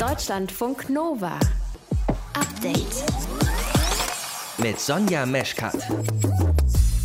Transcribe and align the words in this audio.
Deutschlandfunk 0.00 0.88
Nova. 0.88 1.38
Update. 2.32 3.04
Mit 4.56 4.80
Sonja 4.80 5.26
Meschkat. 5.26 5.76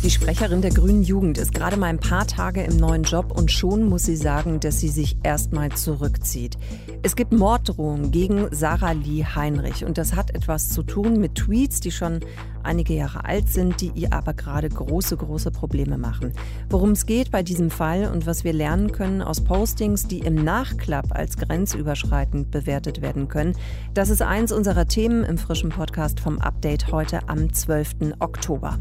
Die 0.06 0.12
Sprecherin 0.12 0.62
der 0.62 0.70
Grünen 0.70 1.02
Jugend 1.02 1.36
ist 1.36 1.52
gerade 1.52 1.76
mal 1.76 1.88
ein 1.88 1.98
paar 1.98 2.28
Tage 2.28 2.62
im 2.62 2.76
neuen 2.76 3.02
Job 3.02 3.36
und 3.36 3.50
schon 3.50 3.88
muss 3.88 4.04
sie 4.04 4.14
sagen, 4.14 4.60
dass 4.60 4.78
sie 4.78 4.88
sich 4.88 5.16
erstmal 5.24 5.72
zurückzieht. 5.72 6.56
Es 7.02 7.16
gibt 7.16 7.32
Morddrohungen 7.32 8.12
gegen 8.12 8.46
Sarah 8.52 8.92
Lee 8.92 9.24
Heinrich 9.24 9.84
und 9.84 9.98
das 9.98 10.14
hat 10.14 10.32
etwas 10.32 10.68
zu 10.68 10.84
tun 10.84 11.18
mit 11.18 11.34
Tweets, 11.34 11.80
die 11.80 11.90
schon 11.90 12.20
einige 12.62 12.94
Jahre 12.94 13.24
alt 13.24 13.48
sind, 13.48 13.80
die 13.80 13.90
ihr 13.94 14.12
aber 14.12 14.34
gerade 14.34 14.68
große, 14.68 15.16
große 15.16 15.50
Probleme 15.50 15.98
machen. 15.98 16.32
Worum 16.70 16.90
es 16.90 17.06
geht 17.06 17.32
bei 17.32 17.42
diesem 17.42 17.70
Fall 17.70 18.10
und 18.12 18.26
was 18.26 18.44
wir 18.44 18.52
lernen 18.52 18.92
können 18.92 19.22
aus 19.22 19.42
Postings, 19.42 20.06
die 20.06 20.20
im 20.20 20.36
Nachklapp 20.36 21.06
als 21.10 21.36
grenzüberschreitend 21.36 22.52
bewertet 22.52 23.02
werden 23.02 23.26
können, 23.26 23.56
das 23.94 24.10
ist 24.10 24.22
eins 24.22 24.52
unserer 24.52 24.86
Themen 24.86 25.24
im 25.24 25.38
frischen 25.38 25.70
Podcast 25.70 26.20
vom 26.20 26.38
Update 26.40 26.92
heute 26.92 27.28
am 27.28 27.52
12. 27.52 28.14
Oktober. 28.20 28.78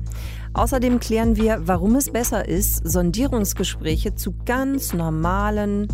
Außerdem 0.56 1.02
klären 1.02 1.36
wir, 1.36 1.68
warum 1.68 1.96
es 1.96 2.10
besser 2.10 2.48
ist, 2.48 2.78
Sondierungsgespräche 2.88 4.16
zu 4.16 4.34
ganz 4.46 4.94
normalen, 4.94 5.90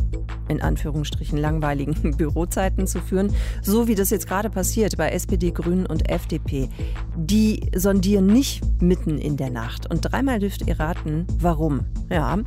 in 0.50 0.62
Anführungsstrichen 0.62 1.40
langweiligen 1.40 1.96
Bürozeiten 2.18 2.86
zu 2.86 3.02
führen, 3.02 3.34
so 3.64 3.88
wie 3.88 3.96
das 3.96 4.12
jetzt 4.12 4.28
gerade 4.28 4.52
passiert 4.52 4.98
bei 4.98 5.10
SPD, 5.10 5.50
Grünen 5.50 5.88
und 5.88 6.12
FDP. 6.12 6.70
Die 7.16 7.72
sondieren 7.76 8.28
nicht 8.28 8.62
mitten 8.80 9.18
in 9.18 9.36
der 9.36 9.50
Nacht. 9.50 9.90
Und 9.90 10.02
dreimal 10.02 10.38
dürft 10.38 10.68
ihr 10.68 10.80
raten, 10.80 11.26
warum. 11.40 11.88
Ja, 12.12 12.38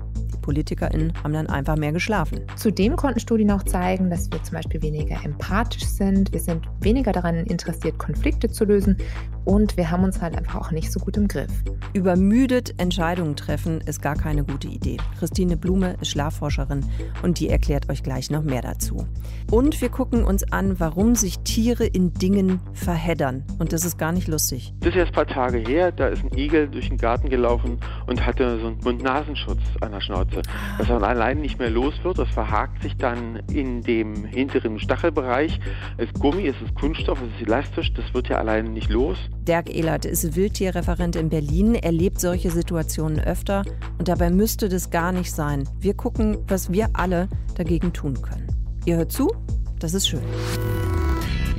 PolitikerInnen 0.44 1.14
haben 1.22 1.32
dann 1.32 1.46
einfach 1.46 1.76
mehr 1.76 1.92
geschlafen. 1.92 2.40
Zudem 2.56 2.96
konnten 2.96 3.18
Studien 3.18 3.50
auch 3.50 3.62
zeigen, 3.62 4.10
dass 4.10 4.30
wir 4.30 4.42
zum 4.42 4.56
Beispiel 4.56 4.82
weniger 4.82 5.16
empathisch 5.24 5.84
sind, 5.84 6.32
wir 6.32 6.40
sind 6.40 6.66
weniger 6.80 7.12
daran 7.12 7.46
interessiert, 7.46 7.98
Konflikte 7.98 8.50
zu 8.50 8.64
lösen 8.64 8.98
und 9.46 9.76
wir 9.78 9.90
haben 9.90 10.04
uns 10.04 10.20
halt 10.20 10.36
einfach 10.36 10.56
auch 10.56 10.70
nicht 10.70 10.92
so 10.92 11.00
gut 11.00 11.16
im 11.16 11.28
Griff. 11.28 11.50
Übermüdet 11.94 12.78
Entscheidungen 12.78 13.36
treffen 13.36 13.80
ist 13.86 14.02
gar 14.02 14.16
keine 14.16 14.44
gute 14.44 14.68
Idee. 14.68 14.98
Christine 15.18 15.56
Blume 15.56 15.96
ist 16.00 16.10
Schlafforscherin 16.10 16.84
und 17.22 17.40
die 17.40 17.48
erklärt 17.48 17.88
euch 17.90 18.02
gleich 18.02 18.30
noch 18.30 18.42
mehr 18.42 18.62
dazu. 18.62 19.06
Und 19.50 19.80
wir 19.80 19.88
gucken 19.88 20.24
uns 20.24 20.50
an, 20.52 20.78
warum 20.78 21.14
sich 21.14 21.38
Tiere 21.40 21.86
in 21.86 22.12
Dingen 22.12 22.60
verheddern. 22.72 23.44
Und 23.58 23.72
das 23.72 23.84
ist 23.84 23.98
gar 23.98 24.12
nicht 24.12 24.28
lustig. 24.28 24.74
Das 24.80 24.90
ist 24.90 24.96
erst 24.96 25.12
ein 25.12 25.14
paar 25.14 25.26
Tage 25.26 25.58
her, 25.58 25.92
da 25.92 26.08
ist 26.08 26.22
ein 26.22 26.36
Igel 26.36 26.68
durch 26.68 26.88
den 26.88 26.98
Garten 26.98 27.28
gelaufen 27.28 27.78
und 28.06 28.24
hatte 28.24 28.58
so 28.60 28.66
einen 28.66 28.78
Mund-Nasenschutz 28.82 29.60
an 29.80 29.92
der 29.92 30.00
Schnauze. 30.00 30.33
Schnauze. 30.34 30.42
Dass 30.78 30.88
er 30.88 31.02
allein 31.02 31.40
nicht 31.40 31.58
mehr 31.58 31.70
los 31.70 31.94
wird, 32.02 32.18
das 32.18 32.28
verhakt 32.30 32.82
sich 32.82 32.96
dann 32.96 33.42
in 33.52 33.82
dem 33.82 34.24
hinteren 34.24 34.78
Stachelbereich. 34.78 35.60
Es 35.96 36.06
ist 36.06 36.20
Gummi, 36.20 36.46
es 36.46 36.56
ist 36.62 36.74
Kunststoff, 36.74 37.18
es 37.22 37.40
ist 37.40 37.46
elastisch, 37.46 37.92
das 37.94 38.12
wird 38.14 38.28
ja 38.28 38.38
allein 38.38 38.72
nicht 38.72 38.90
los. 38.90 39.18
Dirk 39.46 39.74
Ehlert 39.74 40.04
ist 40.04 40.34
Wildtierreferent 40.36 41.16
in 41.16 41.28
Berlin. 41.28 41.74
Er 41.74 41.92
lebt 41.92 42.20
solche 42.20 42.50
Situationen 42.50 43.20
öfter 43.20 43.62
und 43.98 44.08
dabei 44.08 44.30
müsste 44.30 44.68
das 44.68 44.90
gar 44.90 45.12
nicht 45.12 45.32
sein. 45.32 45.68
Wir 45.80 45.94
gucken, 45.94 46.38
was 46.48 46.72
wir 46.72 46.88
alle 46.94 47.28
dagegen 47.56 47.92
tun 47.92 48.20
können. 48.20 48.46
Ihr 48.84 48.96
hört 48.96 49.12
zu? 49.12 49.32
Das 49.78 49.94
ist 49.94 50.08
schön. 50.08 50.22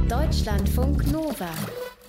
Deutschlandfunk 0.10 1.12
Nova. 1.12 1.50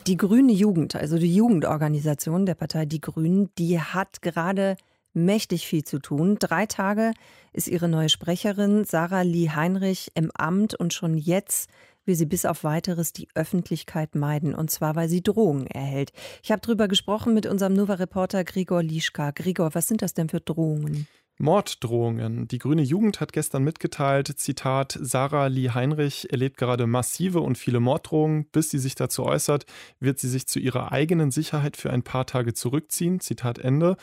Die 0.07 0.17
Grüne 0.17 0.53
Jugend, 0.53 0.95
also 0.95 1.19
die 1.19 1.35
Jugendorganisation 1.35 2.47
der 2.47 2.55
Partei 2.55 2.87
Die 2.87 3.01
Grünen, 3.01 3.51
die 3.59 3.81
hat 3.81 4.23
gerade 4.23 4.77
mächtig 5.17 5.67
viel 5.67 5.83
zu 5.83 5.99
tun. 5.99 6.37
Drei 6.39 6.67
Tage 6.67 7.13
ist 7.53 7.69
ihre 7.69 7.89
neue 7.89 8.09
Sprecherin 8.09 8.85
Sarah 8.85 9.23
Lee 9.23 9.51
Heinrich 9.51 10.13
im 10.15 10.31
Amt 10.33 10.75
und 10.75 10.93
schon 10.93 11.17
jetzt 11.17 11.71
will 12.05 12.15
sie 12.15 12.27
bis 12.27 12.45
auf 12.45 12.63
weiteres 12.63 13.13
die 13.13 13.29
Öffentlichkeit 13.35 14.15
meiden, 14.15 14.55
und 14.55 14.71
zwar 14.71 14.95
weil 14.95 15.09
sie 15.09 15.23
Drohungen 15.23 15.67
erhält. 15.67 16.13
Ich 16.43 16.53
habe 16.53 16.61
darüber 16.61 16.87
gesprochen 16.87 17.35
mit 17.35 17.47
unserem 17.47 17.75
Nova-Reporter 17.75 18.45
Gregor 18.45 18.83
Lischka. 18.83 19.33
Gregor, 19.33 19.75
was 19.75 19.89
sind 19.89 20.03
das 20.03 20.15
denn 20.15 20.29
für 20.29 20.41
Drohungen? 20.41 21.09
Morddrohungen. 21.39 22.49
Die 22.49 22.59
Grüne 22.59 22.83
Jugend 22.83 23.21
hat 23.21 23.33
gestern 23.33 23.63
mitgeteilt, 23.63 24.39
Zitat, 24.39 24.99
Sarah 25.01 25.47
Lee 25.47 25.71
Heinrich 25.71 26.31
erlebt 26.31 26.57
gerade 26.57 26.87
massive 26.87 27.41
und 27.41 27.59
viele 27.59 27.81
Morddrohungen. 27.81 28.47
Bis 28.47 28.71
sie 28.71 28.79
sich 28.79 28.95
dazu 28.95 29.25
äußert, 29.25 29.67
wird 30.01 30.19
sie 30.19 30.29
sich 30.29 30.47
zu 30.47 30.59
ihrer 30.59 30.93
eigenen 30.93 31.31
Sicherheit 31.31 31.77
für 31.77 31.91
ein 31.91 32.03
paar 32.03 32.27
Tage 32.27 32.55
zurückziehen. 32.55 33.21
Zitat 33.21 33.59
Ende. 33.59 33.97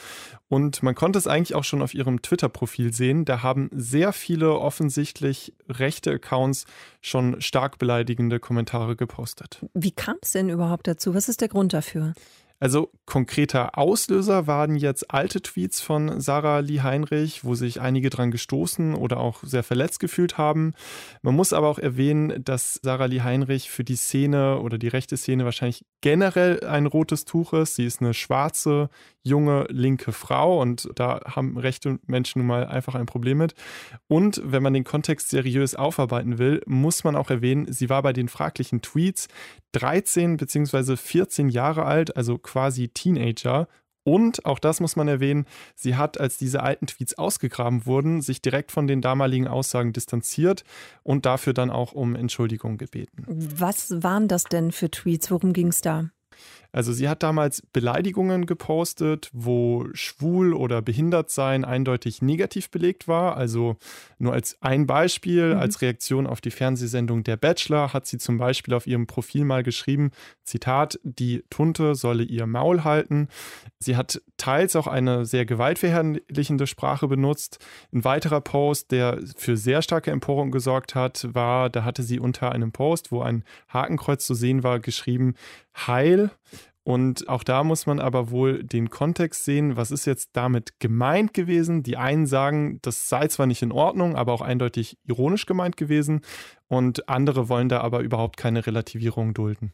Und 0.48 0.84
man 0.84 0.96
konnte 0.96 1.18
es 1.18 1.28
eigentlich 1.28 1.56
auch 1.56 1.64
schon 1.64 1.82
auf 1.82 1.94
ihrem 1.94 2.22
Twitter-Profil 2.22 2.94
sehen. 2.94 3.26
Da 3.26 3.42
haben 3.42 3.70
sehr 3.74 4.14
viele 4.14 4.60
offensichtlich 4.60 5.54
rechte 5.68 6.12
Accounts 6.12 6.66
schon 7.02 7.42
stark 7.42 7.80
beleidigende 7.80 8.40
Kommentare 8.40 8.96
gepostet. 8.96 9.66
Wie 9.74 9.92
kam 9.92 10.18
es 10.22 10.34
denn 10.34 10.50
überhaupt 10.50 10.88
dazu? 10.88 11.14
Was 11.16 11.30
ist 11.30 11.42
der 11.42 11.48
Grund 11.48 11.74
dafür? 11.74 12.14
Also 12.64 12.94
konkreter 13.06 13.78
Auslöser 13.78 14.48
waren 14.48 14.78
jetzt 14.78 15.12
alte 15.12 15.42
Tweets 15.42 15.82
von 15.82 16.22
Sarah 16.22 16.60
Lee 16.60 16.80
Heinrich, 16.80 17.44
wo 17.44 17.56
sich 17.56 17.82
einige 17.82 18.10
dran 18.10 18.32
gestoßen 18.32 18.96
oder 18.96 19.20
auch 19.20 19.44
sehr 19.44 19.64
verletzt 19.64 20.00
gefühlt 20.00 20.38
haben. 20.38 20.74
Man 21.22 21.36
muss 21.36 21.52
aber 21.52 21.68
auch 21.68 21.78
erwähnen, 21.78 22.42
dass 22.42 22.80
Sarah 22.82 23.08
Lee 23.08 23.20
Heinrich 23.20 23.70
für 23.70 23.84
die 23.84 23.98
Szene 23.98 24.62
oder 24.62 24.78
die 24.78 24.88
rechte 24.88 25.18
Szene 25.18 25.44
wahrscheinlich 25.44 25.84
generell 26.00 26.64
ein 26.64 26.86
rotes 26.86 27.26
Tuch 27.26 27.52
ist. 27.52 27.76
Sie 27.76 27.86
ist 27.86 28.00
eine 28.00 28.14
schwarze, 28.14 28.90
junge, 29.24 29.66
linke 29.70 30.12
Frau 30.12 30.62
und 30.62 30.90
da 30.96 31.22
haben 31.26 31.58
rechte 31.58 32.00
Menschen 32.06 32.40
nun 32.40 32.48
mal 32.48 32.68
einfach 32.68 32.96
ein 32.96 33.06
Problem 33.06 33.38
mit. 33.38 33.56
Und 34.08 34.42
wenn 34.44 34.62
man 34.62 34.74
den 34.74 34.84
Kontext 34.84 35.30
seriös 35.30 35.76
aufarbeiten 35.76 36.38
will, 36.38 36.62
muss 36.66 37.04
man 37.04 37.16
auch 37.16 37.30
erwähnen, 37.30 37.72
sie 37.72 37.90
war 37.90 38.04
bei 38.04 38.14
den 38.14 38.28
fraglichen 38.28 38.82
Tweets 38.82 39.28
13 39.72 40.38
bzw. 40.38 40.98
14 40.98 41.50
Jahre 41.50 41.86
alt, 41.86 42.16
also 42.18 42.38
quasi 42.38 42.90
Teenager. 42.90 43.68
Und 44.06 44.46
auch 44.46 44.60
das 44.60 44.82
muss 44.82 44.98
man 44.98 45.08
erwähnen, 45.08 45.46
sie 45.76 45.96
hat, 45.96 46.20
als 46.20 46.38
diese 46.38 46.62
alten 46.62 46.88
Tweets 46.88 47.18
ausgegraben 47.18 47.86
wurden, 47.86 48.22
sich 48.22 48.42
direkt 48.42 48.74
von 48.74 48.86
den 48.86 49.00
damaligen 49.00 49.48
Aussagen 49.48 49.94
distanziert 49.94 50.66
und 51.04 51.26
dafür 51.26 51.54
dann 51.54 51.70
auch 51.70 51.94
um 51.94 52.16
Entschuldigung 52.16 52.78
gebeten. 52.78 53.24
Was 53.28 54.04
waren 54.04 54.28
das 54.28 54.44
denn 54.44 54.74
für 54.74 54.92
Tweets? 54.92 55.32
Worum 55.32 55.54
ging 55.54 55.68
es 55.68 55.80
da? 55.80 56.10
Also 56.74 56.92
sie 56.92 57.08
hat 57.08 57.22
damals 57.22 57.62
Beleidigungen 57.62 58.48
gepostet, 58.48 59.30
wo 59.32 59.86
schwul 59.94 60.54
oder 60.54 60.82
behindert 60.82 61.30
sein 61.30 61.66
eindeutig 61.66 62.24
negativ 62.24 62.72
belegt 62.72 63.08
war. 63.08 63.38
Also 63.38 63.78
nur 64.18 64.34
als 64.34 64.58
ein 64.62 64.88
Beispiel, 64.88 65.54
mhm. 65.54 65.60
als 65.60 65.82
Reaktion 65.82 66.26
auf 66.26 66.42
die 66.42 66.50
Fernsehsendung 66.50 67.24
Der 67.24 67.38
Bachelor 67.38 67.94
hat 67.94 68.08
sie 68.08 68.18
zum 68.18 68.40
Beispiel 68.40 68.74
auf 68.74 68.88
ihrem 68.88 69.06
Profil 69.06 69.46
mal 69.46 69.62
geschrieben, 69.62 70.10
Zitat, 70.44 71.00
die 71.04 71.44
Tunte 71.52 71.94
solle 71.94 72.24
ihr 72.24 72.48
Maul 72.48 72.84
halten. 72.84 73.28
Sie 73.78 73.96
hat 73.96 74.22
teils 74.38 74.76
auch 74.76 74.88
eine 74.88 75.26
sehr 75.26 75.46
gewaltverherrlichende 75.46 76.66
Sprache 76.66 77.08
benutzt. 77.08 77.60
Ein 77.94 78.04
weiterer 78.04 78.42
Post, 78.42 78.92
der 78.92 79.20
für 79.38 79.58
sehr 79.58 79.84
starke 79.84 80.10
Empörung 80.10 80.50
gesorgt 80.50 80.96
hat, 80.96 81.28
war, 81.34 81.70
da 81.70 81.84
hatte 81.84 82.02
sie 82.02 82.20
unter 82.20 82.52
einem 82.52 82.72
Post, 82.72 83.12
wo 83.12 83.22
ein 83.22 83.44
Hakenkreuz 83.70 84.26
zu 84.26 84.34
sehen 84.34 84.64
war, 84.64 84.80
geschrieben, 84.80 85.36
Heil. 85.76 86.32
Und 86.84 87.30
auch 87.30 87.44
da 87.44 87.64
muss 87.64 87.86
man 87.86 88.00
aber 88.00 88.30
wohl 88.30 88.64
den 88.64 88.90
Kontext 88.90 89.46
sehen, 89.46 89.78
was 89.78 89.92
ist 89.92 90.06
jetzt 90.06 90.32
damit 90.34 90.80
gemeint 90.80 91.34
gewesen. 91.34 91.82
Die 91.82 91.96
einen 91.96 92.26
sagen, 92.26 92.80
das 92.82 93.08
sei 93.08 93.28
zwar 93.28 93.46
nicht 93.46 93.62
in 93.62 93.72
Ordnung, 93.72 94.16
aber 94.16 94.34
auch 94.34 94.42
eindeutig 94.42 94.98
ironisch 95.06 95.46
gemeint 95.46 95.78
gewesen. 95.78 96.22
Und 96.68 97.08
andere 97.08 97.48
wollen 97.48 97.70
da 97.70 97.80
aber 97.80 98.02
überhaupt 98.02 98.36
keine 98.36 98.66
Relativierung 98.66 99.34
dulden. 99.34 99.72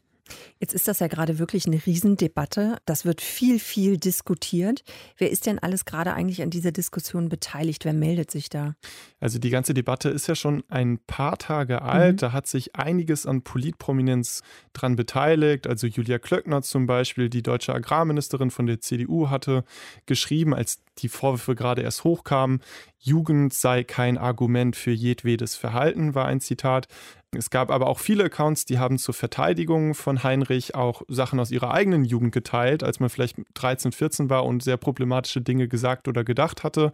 Jetzt 0.59 0.73
ist 0.73 0.87
das 0.87 0.99
ja 0.99 1.07
gerade 1.07 1.39
wirklich 1.39 1.65
eine 1.65 1.81
Riesendebatte. 1.85 2.77
Das 2.85 3.05
wird 3.05 3.21
viel, 3.21 3.59
viel 3.59 3.97
diskutiert. 3.97 4.83
Wer 5.17 5.29
ist 5.31 5.45
denn 5.45 5.59
alles 5.59 5.85
gerade 5.85 6.13
eigentlich 6.13 6.41
an 6.41 6.49
dieser 6.49 6.71
Diskussion 6.71 7.29
beteiligt? 7.29 7.85
Wer 7.85 7.93
meldet 7.93 8.31
sich 8.31 8.49
da? 8.49 8.75
Also 9.19 9.39
die 9.39 9.49
ganze 9.49 9.73
Debatte 9.73 10.09
ist 10.09 10.27
ja 10.27 10.35
schon 10.35 10.63
ein 10.69 10.99
paar 11.05 11.37
Tage 11.37 11.81
alt. 11.81 12.13
Mhm. 12.13 12.17
Da 12.17 12.31
hat 12.31 12.47
sich 12.47 12.75
einiges 12.75 13.25
an 13.25 13.41
Politprominenz 13.41 14.41
dran 14.73 14.95
beteiligt. 14.95 15.67
Also 15.67 15.87
Julia 15.87 16.19
Klöckner 16.19 16.61
zum 16.61 16.85
Beispiel, 16.85 17.29
die 17.29 17.43
deutsche 17.43 17.73
Agrarministerin 17.73 18.51
von 18.51 18.65
der 18.65 18.79
CDU, 18.79 19.29
hatte 19.29 19.63
geschrieben, 20.05 20.53
als 20.53 20.81
die 20.99 21.09
Vorwürfe 21.09 21.55
gerade 21.55 21.81
erst 21.81 22.03
hochkamen, 22.03 22.61
Jugend 23.01 23.53
sei 23.53 23.83
kein 23.85 24.17
Argument 24.17 24.75
für 24.75 24.91
jedwedes 24.91 25.55
Verhalten, 25.55 26.15
war 26.15 26.25
ein 26.25 26.41
Zitat. 26.41 26.87
Es 27.31 27.51
gab 27.51 27.69
aber 27.69 27.87
auch 27.87 27.99
viele 27.99 28.23
Accounts, 28.23 28.65
die 28.65 28.79
haben 28.79 28.97
zur 28.97 29.13
Verteidigung 29.13 29.93
von 29.93 30.23
Heinrich 30.23 30.73
auch 30.73 31.03
Sachen 31.07 31.39
aus 31.39 31.51
ihrer 31.51 31.71
eigenen 31.71 32.03
Jugend 32.03 32.31
geteilt, 32.31 32.83
als 32.83 32.99
man 32.99 33.09
vielleicht 33.09 33.37
13, 33.53 33.91
14 33.91 34.29
war 34.31 34.45
und 34.45 34.63
sehr 34.63 34.77
problematische 34.77 35.41
Dinge 35.41 35.67
gesagt 35.67 36.07
oder 36.07 36.23
gedacht 36.23 36.63
hatte. 36.63 36.91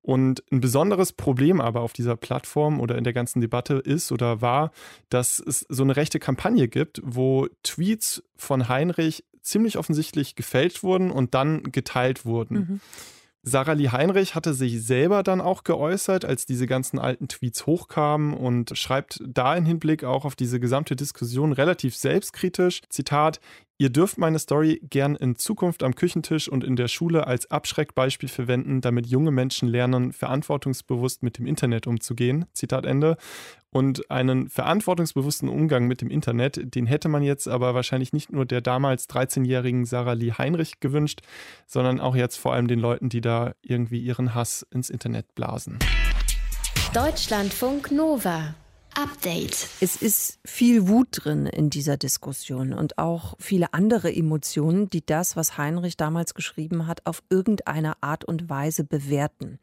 Und 0.00 0.44
ein 0.52 0.60
besonderes 0.60 1.12
Problem 1.12 1.60
aber 1.60 1.80
auf 1.80 1.92
dieser 1.92 2.16
Plattform 2.16 2.78
oder 2.78 2.96
in 2.96 3.04
der 3.04 3.12
ganzen 3.12 3.40
Debatte 3.40 3.74
ist 3.74 4.12
oder 4.12 4.40
war, 4.40 4.70
dass 5.08 5.40
es 5.40 5.66
so 5.68 5.82
eine 5.82 5.96
rechte 5.96 6.20
Kampagne 6.20 6.68
gibt, 6.68 7.00
wo 7.04 7.48
Tweets 7.64 8.22
von 8.36 8.68
Heinrich 8.68 9.24
ziemlich 9.42 9.76
offensichtlich 9.76 10.36
gefälscht 10.36 10.82
wurden 10.82 11.10
und 11.10 11.34
dann 11.34 11.64
geteilt 11.64 12.24
wurden. 12.24 12.54
Mhm. 12.56 12.80
Sarah 13.46 13.74
Lee 13.74 13.90
Heinrich 13.90 14.34
hatte 14.34 14.54
sich 14.54 14.82
selber 14.82 15.22
dann 15.22 15.42
auch 15.42 15.64
geäußert, 15.64 16.24
als 16.24 16.46
diese 16.46 16.66
ganzen 16.66 16.98
alten 16.98 17.28
Tweets 17.28 17.66
hochkamen 17.66 18.32
und 18.32 18.76
schreibt 18.76 19.20
da 19.26 19.54
im 19.54 19.66
Hinblick 19.66 20.02
auch 20.02 20.24
auf 20.24 20.34
diese 20.34 20.58
gesamte 20.58 20.96
Diskussion 20.96 21.52
relativ 21.52 21.94
selbstkritisch. 21.94 22.80
Zitat, 22.88 23.40
Ihr 23.76 23.90
dürft 23.90 24.18
meine 24.18 24.38
Story 24.38 24.80
gern 24.88 25.16
in 25.16 25.34
Zukunft 25.34 25.82
am 25.82 25.96
Küchentisch 25.96 26.48
und 26.48 26.62
in 26.62 26.76
der 26.76 26.86
Schule 26.86 27.26
als 27.26 27.50
Abschreckbeispiel 27.50 28.28
verwenden, 28.28 28.80
damit 28.80 29.08
junge 29.08 29.32
Menschen 29.32 29.68
lernen, 29.68 30.12
verantwortungsbewusst 30.12 31.24
mit 31.24 31.38
dem 31.38 31.46
Internet 31.46 31.88
umzugehen. 31.88 32.44
Zitat 32.52 32.86
Ende. 32.86 33.16
Und 33.70 34.08
einen 34.12 34.48
verantwortungsbewussten 34.48 35.48
Umgang 35.48 35.88
mit 35.88 36.00
dem 36.02 36.08
Internet, 36.08 36.76
den 36.76 36.86
hätte 36.86 37.08
man 37.08 37.24
jetzt 37.24 37.48
aber 37.48 37.74
wahrscheinlich 37.74 38.12
nicht 38.12 38.30
nur 38.32 38.46
der 38.46 38.60
damals 38.60 39.08
13-jährigen 39.08 39.86
Sarah 39.86 40.12
Lee 40.12 40.30
Heinrich 40.30 40.78
gewünscht, 40.78 41.22
sondern 41.66 41.98
auch 41.98 42.14
jetzt 42.14 42.36
vor 42.36 42.52
allem 42.54 42.68
den 42.68 42.78
Leuten, 42.78 43.08
die 43.08 43.20
da 43.20 43.54
irgendwie 43.62 43.98
ihren 43.98 44.36
Hass 44.36 44.64
ins 44.70 44.88
Internet 44.88 45.34
blasen. 45.34 45.80
Deutschlandfunk 46.92 47.90
Nova. 47.90 48.54
Update. 48.96 49.68
Es 49.80 49.96
ist 49.96 50.38
viel 50.44 50.88
Wut 50.88 51.08
drin 51.10 51.46
in 51.46 51.70
dieser 51.70 51.96
Diskussion 51.96 52.72
und 52.72 52.98
auch 52.98 53.34
viele 53.38 53.74
andere 53.74 54.14
Emotionen, 54.14 54.88
die 54.88 55.04
das, 55.04 55.36
was 55.36 55.58
Heinrich 55.58 55.96
damals 55.96 56.34
geschrieben 56.34 56.86
hat, 56.86 57.04
auf 57.06 57.22
irgendeine 57.28 58.02
Art 58.02 58.24
und 58.24 58.48
Weise 58.48 58.84
bewerten. 58.84 59.58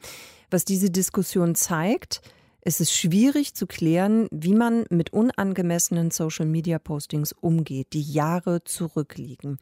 Was 0.50 0.66
diese 0.66 0.90
Diskussion 0.90 1.56
zeigt, 1.56 2.22
es 2.64 2.80
ist 2.80 2.94
schwierig 2.94 3.56
zu 3.56 3.66
klären, 3.66 4.28
wie 4.32 4.54
man 4.54 4.86
mit 4.90 5.14
unangemessenen 5.14 6.12
Social-Media-Postings 6.12 7.32
umgeht, 7.32 7.94
die 7.94 8.04
Jahre 8.04 8.64
zurückliegen. 8.64 9.58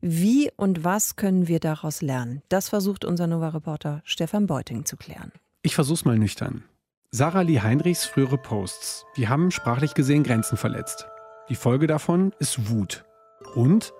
Wie 0.00 0.52
und 0.56 0.84
was 0.84 1.16
können 1.16 1.48
wir 1.48 1.58
daraus 1.58 2.00
lernen? 2.00 2.42
Das 2.48 2.68
versucht 2.68 3.04
unser 3.04 3.26
Nova-Reporter 3.26 4.02
Stefan 4.04 4.46
Beuting 4.46 4.84
zu 4.84 4.96
klären. 4.96 5.32
Ich 5.62 5.74
versuch's 5.74 6.04
mal 6.04 6.16
nüchtern. 6.16 6.62
Sarah 7.16 7.42
Lee 7.42 7.60
Heinrichs 7.60 8.06
frühere 8.06 8.38
Posts, 8.38 9.06
die 9.16 9.28
haben 9.28 9.52
sprachlich 9.52 9.94
gesehen 9.94 10.24
Grenzen 10.24 10.56
verletzt. 10.56 11.06
Die 11.48 11.54
Folge 11.54 11.86
davon 11.86 12.34
ist 12.40 12.68
Wut. 12.68 13.04
Und 13.54 13.92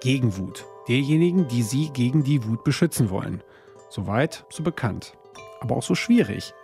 Gegenwut. 0.00 0.64
Derjenigen, 0.88 1.46
die 1.46 1.62
sie 1.62 1.90
gegen 1.90 2.24
die 2.24 2.44
Wut 2.44 2.64
beschützen 2.64 3.08
wollen. 3.08 3.40
Soweit, 3.88 4.44
so 4.50 4.64
bekannt. 4.64 5.16
Aber 5.60 5.76
auch 5.76 5.84
so 5.84 5.94
schwierig. 5.94 6.54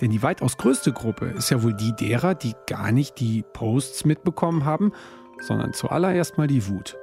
Denn 0.00 0.12
die 0.12 0.22
weitaus 0.22 0.58
größte 0.58 0.92
Gruppe 0.92 1.26
ist 1.36 1.50
ja 1.50 1.60
wohl 1.60 1.74
die 1.74 1.96
derer, 1.96 2.36
die 2.36 2.54
gar 2.68 2.92
nicht 2.92 3.18
die 3.18 3.44
Posts 3.52 4.04
mitbekommen 4.04 4.64
haben, 4.64 4.92
sondern 5.40 5.72
zuallererst 5.72 6.38
mal 6.38 6.46
die 6.46 6.68
Wut. 6.68 6.96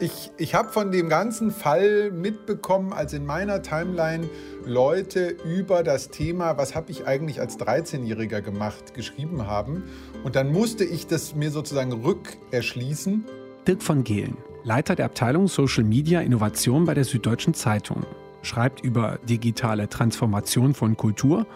Ich, 0.00 0.30
ich 0.36 0.54
habe 0.54 0.70
von 0.70 0.90
dem 0.90 1.08
ganzen 1.08 1.50
Fall 1.50 2.10
mitbekommen, 2.10 2.92
als 2.92 3.12
in 3.12 3.26
meiner 3.26 3.62
Timeline 3.62 4.28
Leute 4.64 5.36
über 5.44 5.82
das 5.82 6.08
Thema, 6.08 6.56
was 6.56 6.74
habe 6.74 6.90
ich 6.90 7.06
eigentlich 7.06 7.40
als 7.40 7.58
13-Jähriger 7.58 8.40
gemacht, 8.40 8.94
geschrieben 8.94 9.46
haben. 9.46 9.84
Und 10.24 10.36
dann 10.36 10.52
musste 10.52 10.84
ich 10.84 11.06
das 11.06 11.34
mir 11.34 11.50
sozusagen 11.50 11.92
rückerschließen. 11.92 13.24
Dirk 13.66 13.82
von 13.82 14.04
Gehlen, 14.04 14.36
Leiter 14.64 14.94
der 14.94 15.06
Abteilung 15.06 15.48
Social 15.48 15.84
Media 15.84 16.20
Innovation 16.20 16.84
bei 16.84 16.94
der 16.94 17.04
Süddeutschen 17.04 17.54
Zeitung, 17.54 18.04
schreibt 18.42 18.84
über 18.84 19.18
digitale 19.28 19.88
Transformation 19.88 20.74
von 20.74 20.96
Kultur 20.96 21.46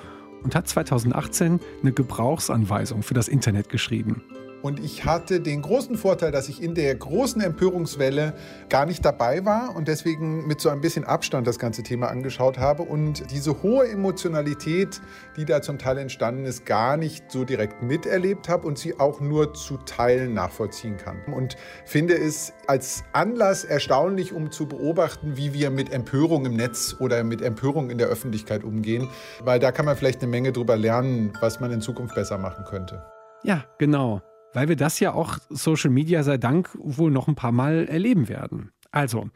und 0.43 0.55
hat 0.55 0.69
2018 0.69 1.61
eine 1.83 1.93
Gebrauchsanweisung 1.93 3.03
für 3.03 3.15
das 3.15 3.29
Internet 3.29 3.69
geschrieben. 3.69 4.23
Und 4.67 4.81
ich 4.81 5.05
hatte 5.05 5.39
den 5.39 5.63
großen 5.63 5.97
Vorteil, 5.97 6.33
dass 6.33 6.49
ich 6.49 6.61
in 6.61 6.75
der 6.75 6.93
großen 6.93 7.41
Empörungswelle 7.41 8.35
gar 8.69 8.85
nicht 8.85 9.05
dabei 9.05 9.45
war 9.45 9.77
und 9.77 9.87
deswegen 9.87 10.45
mit 10.49 10.61
so 10.61 10.71
ein 10.71 10.81
bisschen 10.81 11.05
Abstand 11.05 11.47
das 11.47 11.61
ganze 11.61 11.85
Thema 11.85 12.09
angeschaut 12.09 12.59
habe 12.59 12.83
und 12.83 13.31
diese 13.31 13.63
hohe 13.63 13.87
Emotionalität, 13.87 15.01
die 15.37 15.45
da 15.45 15.63
zum 15.63 15.79
Teil 15.79 15.99
entstanden 15.99 16.47
ist, 16.47 16.67
gar 16.67 16.97
nicht 16.97 17.31
so 17.31 17.45
direkt 17.45 17.85
miterlebt 17.85 18.49
habe 18.49 18.67
und 18.67 18.77
sie 18.77 18.99
auch 18.99 19.21
nur 19.21 19.55
zu 19.55 19.77
Teilen 19.77 20.35
nachvollziehen 20.35 20.97
kann. 20.97 21.23
Und 21.33 21.57
finde 21.85 22.15
es 22.19 22.53
als 22.67 23.05
Anlass 23.13 23.63
erstaunlich, 23.63 24.33
um 24.33 24.51
zu 24.51 24.67
beobachten, 24.67 25.37
wie 25.37 25.55
wir 25.55 25.71
mit 25.71 25.93
Empörung 25.93 26.45
im 26.45 26.57
Netz 26.57 26.97
oder 26.99 27.23
mit 27.23 27.41
Empörung 27.41 27.89
in 27.89 27.99
der 27.99 28.09
Öffentlichkeit 28.09 28.65
umgehen, 28.65 29.07
weil 29.45 29.61
da 29.61 29.71
kann 29.71 29.87
man 29.87 29.97
vielleicht 29.97 30.23
eine 30.23 30.31
Menge 30.33 30.51
drüber 30.51 30.77
lernen, 30.77 31.33
was 31.41 31.61
man 31.61 31.71
in 31.71 31.81
Zukunft 31.81 32.17
besser 32.17 32.37
machen 32.37 32.65
könnte. 32.65 33.05
Ja, 33.45 33.65
genau 33.79 34.23
weil 34.57 34.71
wir 34.71 34.77
das 34.77 35.01
ja 35.01 35.13
auch 35.13 35.37
Social 35.51 35.91
Media 35.91 36.23
sei 36.23 36.39
Dank 36.39 36.71
wohl 36.81 37.11
noch 37.11 37.29
ein 37.29 37.35
paar 37.35 37.53
Mal 37.53 37.87
erleben 37.89 38.31
werden. 38.31 38.71
Also, 38.91 39.29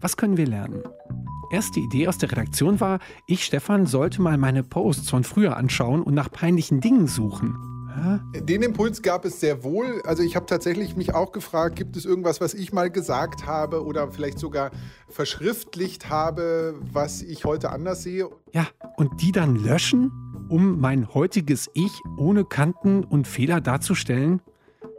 was 0.00 0.16
können 0.16 0.36
wir 0.36 0.46
lernen? 0.48 0.82
Erste 1.52 1.78
Idee 1.78 2.08
aus 2.08 2.18
der 2.18 2.32
Redaktion 2.32 2.80
war, 2.80 2.98
ich, 3.28 3.44
Stefan, 3.44 3.86
sollte 3.86 4.20
mal 4.20 4.36
meine 4.36 4.64
Posts 4.64 5.08
von 5.08 5.22
früher 5.22 5.56
anschauen 5.56 6.02
und 6.02 6.14
nach 6.14 6.32
peinlichen 6.32 6.80
Dingen 6.80 7.06
suchen. 7.06 7.56
Den 8.40 8.62
Impuls 8.62 9.02
gab 9.02 9.24
es 9.24 9.38
sehr 9.38 9.62
wohl. 9.62 10.02
Also 10.04 10.24
ich 10.24 10.34
habe 10.34 10.46
tatsächlich 10.46 10.96
mich 10.96 11.14
auch 11.14 11.30
gefragt, 11.30 11.76
gibt 11.76 11.96
es 11.96 12.04
irgendwas, 12.04 12.40
was 12.40 12.52
ich 12.52 12.72
mal 12.72 12.90
gesagt 12.90 13.46
habe 13.46 13.84
oder 13.84 14.10
vielleicht 14.10 14.40
sogar 14.40 14.72
verschriftlicht 15.08 16.10
habe, 16.10 16.74
was 16.92 17.22
ich 17.22 17.44
heute 17.44 17.70
anders 17.70 18.02
sehe? 18.02 18.28
Ja, 18.52 18.66
und 18.96 19.22
die 19.22 19.30
dann 19.30 19.54
löschen, 19.54 20.10
um 20.48 20.80
mein 20.80 21.14
heutiges 21.14 21.70
Ich 21.72 21.92
ohne 22.18 22.44
Kanten 22.44 23.04
und 23.04 23.28
Fehler 23.28 23.60
darzustellen? 23.60 24.42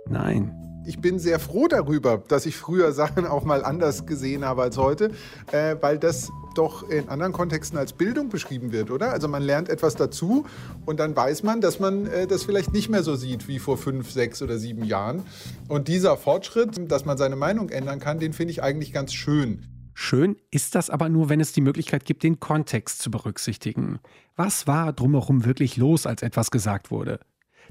Nein. 0.10 0.54
Ich 0.88 1.02
bin 1.02 1.20
sehr 1.20 1.38
froh 1.38 1.68
darüber, 1.68 2.24
dass 2.30 2.46
ich 2.46 2.56
früher 2.56 2.94
Sachen 2.94 3.26
auch 3.26 3.44
mal 3.44 3.66
anders 3.66 4.06
gesehen 4.06 4.46
habe 4.46 4.62
als 4.62 4.78
heute, 4.78 5.12
äh, 5.52 5.76
weil 5.82 6.00
das 6.00 6.32
doch 6.56 6.90
in 6.90 7.10
anderen 7.10 7.34
Kontexten 7.34 7.78
als 7.78 7.92
Bildung 7.92 8.30
beschrieben 8.30 8.72
wird, 8.72 8.90
oder? 8.90 9.12
Also 9.12 9.28
man 9.28 9.44
lernt 9.44 9.68
etwas 9.68 9.96
dazu 9.96 10.46
und 10.86 11.02
dann 11.02 11.14
weiß 11.14 11.44
man, 11.44 11.60
dass 11.60 11.82
man 11.82 12.08
äh, 12.08 12.26
das 12.26 12.46
vielleicht 12.46 12.72
nicht 12.72 12.88
mehr 12.88 13.04
so 13.04 13.18
sieht 13.18 13.50
wie 13.50 13.60
vor 13.60 13.78
fünf, 13.78 14.12
sechs 14.12 14.42
oder 14.42 14.58
sieben 14.58 14.86
Jahren. 14.86 15.24
Und 15.68 15.90
dieser 15.90 16.16
Fortschritt, 16.16 16.90
dass 16.90 17.04
man 17.04 17.18
seine 17.18 17.36
Meinung 17.36 17.68
ändern 17.68 18.00
kann, 18.00 18.20
den 18.20 18.32
finde 18.32 18.52
ich 18.52 18.64
eigentlich 18.64 18.94
ganz 18.94 19.14
schön. 19.14 19.66
Schön 19.94 20.38
ist 20.52 20.76
das 20.76 20.90
aber 20.90 21.10
nur, 21.10 21.28
wenn 21.28 21.42
es 21.42 21.52
die 21.52 21.62
Möglichkeit 21.62 22.06
gibt, 22.06 22.24
den 22.24 22.40
Kontext 22.40 23.02
zu 23.02 23.12
berücksichtigen. 23.12 24.00
Was 24.38 24.68
war 24.68 24.94
drumherum 24.94 25.44
wirklich 25.44 25.76
los, 25.76 26.06
als 26.06 26.22
etwas 26.22 26.50
gesagt 26.50 26.92
wurde? 26.92 27.20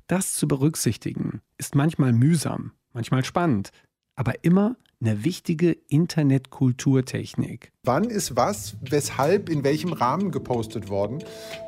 Das 0.06 0.34
zu 0.34 0.48
berücksichtigen 0.48 1.40
ist 1.58 1.74
manchmal 1.74 2.12
mühsam, 2.12 2.72
manchmal 2.92 3.24
spannend, 3.24 3.70
aber 4.14 4.44
immer 4.44 4.76
eine 5.00 5.24
wichtige 5.24 5.72
Internetkulturtechnik. 5.72 7.72
Wann 7.84 8.04
ist 8.04 8.34
was, 8.34 8.76
weshalb, 8.80 9.50
in 9.50 9.62
welchem 9.62 9.92
Rahmen 9.92 10.30
gepostet 10.30 10.88
worden? 10.88 11.22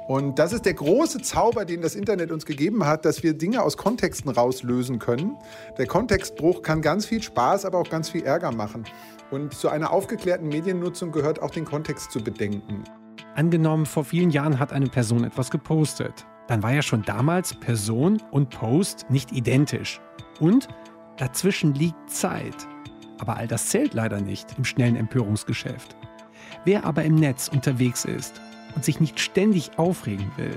Und 0.06 0.38
das 0.38 0.54
ist 0.54 0.64
der 0.64 0.74
große 0.74 1.20
Zauber, 1.20 1.66
den 1.66 1.82
das 1.82 1.94
Internet 1.94 2.32
uns 2.32 2.46
gegeben 2.46 2.86
hat, 2.86 3.04
dass 3.04 3.22
wir 3.22 3.34
Dinge 3.34 3.62
aus 3.62 3.76
Kontexten 3.76 4.30
rauslösen 4.30 4.98
können. 4.98 5.36
Der 5.76 5.86
Kontextbruch 5.86 6.62
kann 6.62 6.80
ganz 6.80 7.04
viel 7.04 7.22
Spaß, 7.22 7.66
aber 7.66 7.78
auch 7.78 7.90
ganz 7.90 8.08
viel 8.08 8.22
Ärger 8.22 8.50
machen. 8.50 8.84
Und 9.30 9.52
zu 9.52 9.68
einer 9.68 9.90
aufgeklärten 9.90 10.48
Mediennutzung 10.48 11.12
gehört 11.12 11.42
auch 11.42 11.50
den 11.50 11.66
Kontext 11.66 12.10
zu 12.10 12.24
bedenken. 12.24 12.84
Angenommen, 13.34 13.84
vor 13.84 14.04
vielen 14.04 14.30
Jahren 14.30 14.58
hat 14.58 14.72
eine 14.72 14.86
Person 14.86 15.24
etwas 15.24 15.50
gepostet 15.50 16.26
dann 16.48 16.62
war 16.62 16.72
ja 16.72 16.82
schon 16.82 17.02
damals 17.02 17.54
Person 17.54 18.20
und 18.30 18.50
Post 18.50 19.06
nicht 19.10 19.32
identisch. 19.32 20.00
Und 20.40 20.66
dazwischen 21.18 21.74
liegt 21.74 22.10
Zeit. 22.10 22.66
Aber 23.18 23.36
all 23.36 23.46
das 23.46 23.68
zählt 23.68 23.94
leider 23.94 24.20
nicht 24.20 24.56
im 24.56 24.64
schnellen 24.64 24.96
Empörungsgeschäft. 24.96 25.96
Wer 26.64 26.84
aber 26.84 27.04
im 27.04 27.14
Netz 27.14 27.48
unterwegs 27.48 28.04
ist 28.04 28.40
und 28.74 28.84
sich 28.84 28.98
nicht 28.98 29.20
ständig 29.20 29.78
aufregen 29.78 30.30
will, 30.36 30.56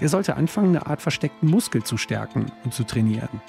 der 0.00 0.08
sollte 0.08 0.36
anfangen, 0.36 0.76
eine 0.76 0.86
Art 0.86 1.02
versteckten 1.02 1.50
Muskel 1.50 1.82
zu 1.82 1.96
stärken 1.96 2.46
und 2.64 2.72
zu 2.72 2.84
trainieren. 2.84 3.42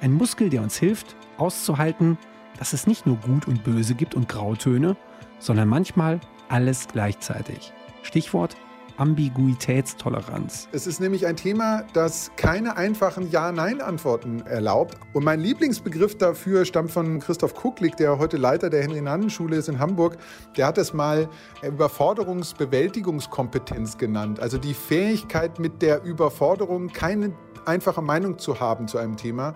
Ein 0.00 0.12
Muskel, 0.12 0.48
der 0.48 0.62
uns 0.62 0.78
hilft, 0.78 1.16
auszuhalten, 1.36 2.16
dass 2.58 2.72
es 2.72 2.86
nicht 2.86 3.06
nur 3.06 3.16
Gut 3.16 3.46
und 3.46 3.64
Böse 3.64 3.94
gibt 3.94 4.14
und 4.14 4.28
Grautöne, 4.28 4.96
sondern 5.38 5.68
manchmal 5.68 6.20
alles 6.48 6.88
gleichzeitig. 6.88 7.72
Stichwort 8.02 8.56
Ambiguitätstoleranz. 8.98 10.68
Es 10.72 10.86
ist 10.86 11.00
nämlich 11.00 11.26
ein 11.26 11.36
Thema, 11.36 11.84
das 11.94 12.32
keine 12.36 12.76
einfachen 12.76 13.30
Ja-Nein-Antworten 13.30 14.40
erlaubt. 14.40 14.98
Und 15.14 15.24
mein 15.24 15.40
Lieblingsbegriff 15.40 16.18
dafür 16.18 16.64
stammt 16.64 16.90
von 16.90 17.20
Christoph 17.20 17.54
Kucklick, 17.54 17.96
der 17.96 18.18
heute 18.18 18.36
Leiter 18.36 18.70
der 18.70 18.82
Henry-Nannen-Schule 18.82 19.54
ist 19.56 19.68
in 19.68 19.78
Hamburg. 19.78 20.18
Der 20.56 20.66
hat 20.66 20.78
es 20.78 20.92
mal 20.92 21.28
Überforderungsbewältigungskompetenz 21.62 23.98
genannt. 23.98 24.40
Also 24.40 24.58
die 24.58 24.74
Fähigkeit, 24.74 25.58
mit 25.58 25.80
der 25.80 26.02
Überforderung 26.02 26.88
keine 26.88 27.32
einfache 27.64 28.02
Meinung 28.02 28.38
zu 28.38 28.60
haben 28.60 28.88
zu 28.88 28.98
einem 28.98 29.16
Thema, 29.16 29.54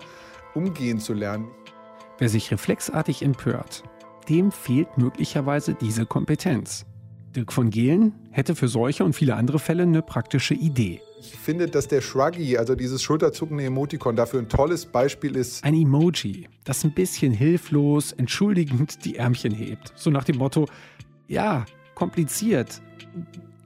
umgehen 0.53 0.99
zu 0.99 1.13
lernen. 1.13 1.47
Wer 2.17 2.29
sich 2.29 2.51
reflexartig 2.51 3.23
empört, 3.23 3.83
dem 4.29 4.51
fehlt 4.51 4.97
möglicherweise 4.97 5.73
diese 5.73 6.05
Kompetenz. 6.05 6.85
Dirk 7.33 7.51
von 7.51 7.69
Gehlen 7.69 8.13
hätte 8.31 8.55
für 8.55 8.67
solche 8.67 9.03
und 9.03 9.13
viele 9.13 9.35
andere 9.35 9.59
Fälle 9.59 9.83
eine 9.83 10.01
praktische 10.01 10.53
Idee. 10.53 11.01
Ich 11.19 11.35
finde, 11.35 11.67
dass 11.67 11.87
der 11.87 12.01
Shruggy, 12.01 12.57
also 12.57 12.75
dieses 12.75 13.01
schulterzuckende 13.01 13.63
Emotikon, 13.63 14.15
dafür 14.15 14.39
ein 14.39 14.49
tolles 14.49 14.85
Beispiel 14.85 15.35
ist. 15.35 15.63
Ein 15.63 15.73
Emoji, 15.73 16.47
das 16.63 16.83
ein 16.83 16.93
bisschen 16.93 17.31
hilflos, 17.31 18.11
entschuldigend 18.11 19.05
die 19.05 19.15
Ärmchen 19.15 19.53
hebt. 19.53 19.93
So 19.95 20.09
nach 20.09 20.23
dem 20.23 20.37
Motto, 20.37 20.67
ja, 21.27 21.65
kompliziert. 21.95 22.81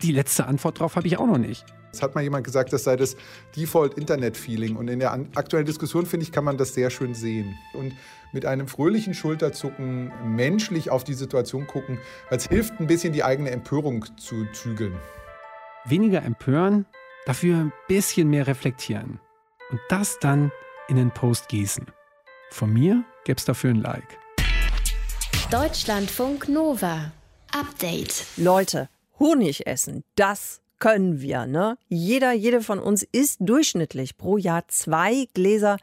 Die 0.02 0.12
letzte 0.12 0.46
Antwort 0.46 0.78
darauf 0.80 0.96
habe 0.96 1.08
ich 1.08 1.18
auch 1.18 1.28
noch 1.28 1.40
nicht. 1.40 1.66
Es 1.98 2.04
hat 2.04 2.14
mal 2.14 2.22
jemand 2.22 2.46
gesagt, 2.46 2.72
das 2.74 2.84
sei 2.84 2.96
das 2.96 3.18
Default-Internet-Feeling. 3.56 4.76
Und 4.76 4.88
in 4.88 5.00
der 5.00 5.14
aktuellen 5.34 5.66
Diskussion, 5.66 6.06
finde 6.06 6.26
ich, 6.26 6.32
kann 6.32 6.44
man 6.44 6.56
das 6.56 6.76
sehr 6.76 6.92
schön 6.92 7.16
sehen. 7.16 7.58
Und 7.74 7.92
mit 8.34 8.46
einem 8.46 8.68
fröhlichen 8.68 9.16
Schulterzucken 9.16 10.12
menschlich 10.24 10.92
auf 10.92 11.04
die 11.04 11.16
Situation 11.16 11.66
gucken, 11.66 11.98
weil 12.30 12.38
es 12.38 12.48
hilft, 12.48 12.80
ein 12.80 12.86
bisschen 12.86 13.14
die 13.14 13.24
eigene 13.24 13.50
Empörung 13.50 14.06
zu 14.18 14.46
zügeln. 14.54 14.96
Weniger 15.86 16.22
empören, 16.22 16.86
dafür 17.26 17.58
ein 17.58 17.74
bisschen 17.88 18.30
mehr 18.30 18.46
reflektieren. 18.46 19.20
Und 19.72 19.80
das 19.90 20.20
dann 20.20 20.52
in 20.88 20.98
den 20.98 21.10
Post 21.10 21.50
gießen. 21.50 21.88
Von 22.52 22.72
mir 22.72 23.04
gäbe 23.26 23.40
es 23.40 23.46
dafür 23.46 23.72
ein 23.72 23.82
Like. 23.82 24.20
Deutschlandfunk 25.50 26.48
Nova. 26.48 27.12
Update. 27.52 28.26
Leute, 28.38 28.88
Honig 29.20 29.66
essen, 29.66 30.04
das 30.16 30.62
können 30.80 31.22
wir, 31.22 31.46
ne? 31.46 31.78
Jeder, 31.88 32.32
jede 32.34 32.62
von 32.62 32.80
uns 32.80 33.04
isst 33.04 33.38
durchschnittlich 33.42 34.18
pro 34.18 34.38
Jahr 34.38 34.68
zwei 34.68 35.28
Gläser 35.34 35.78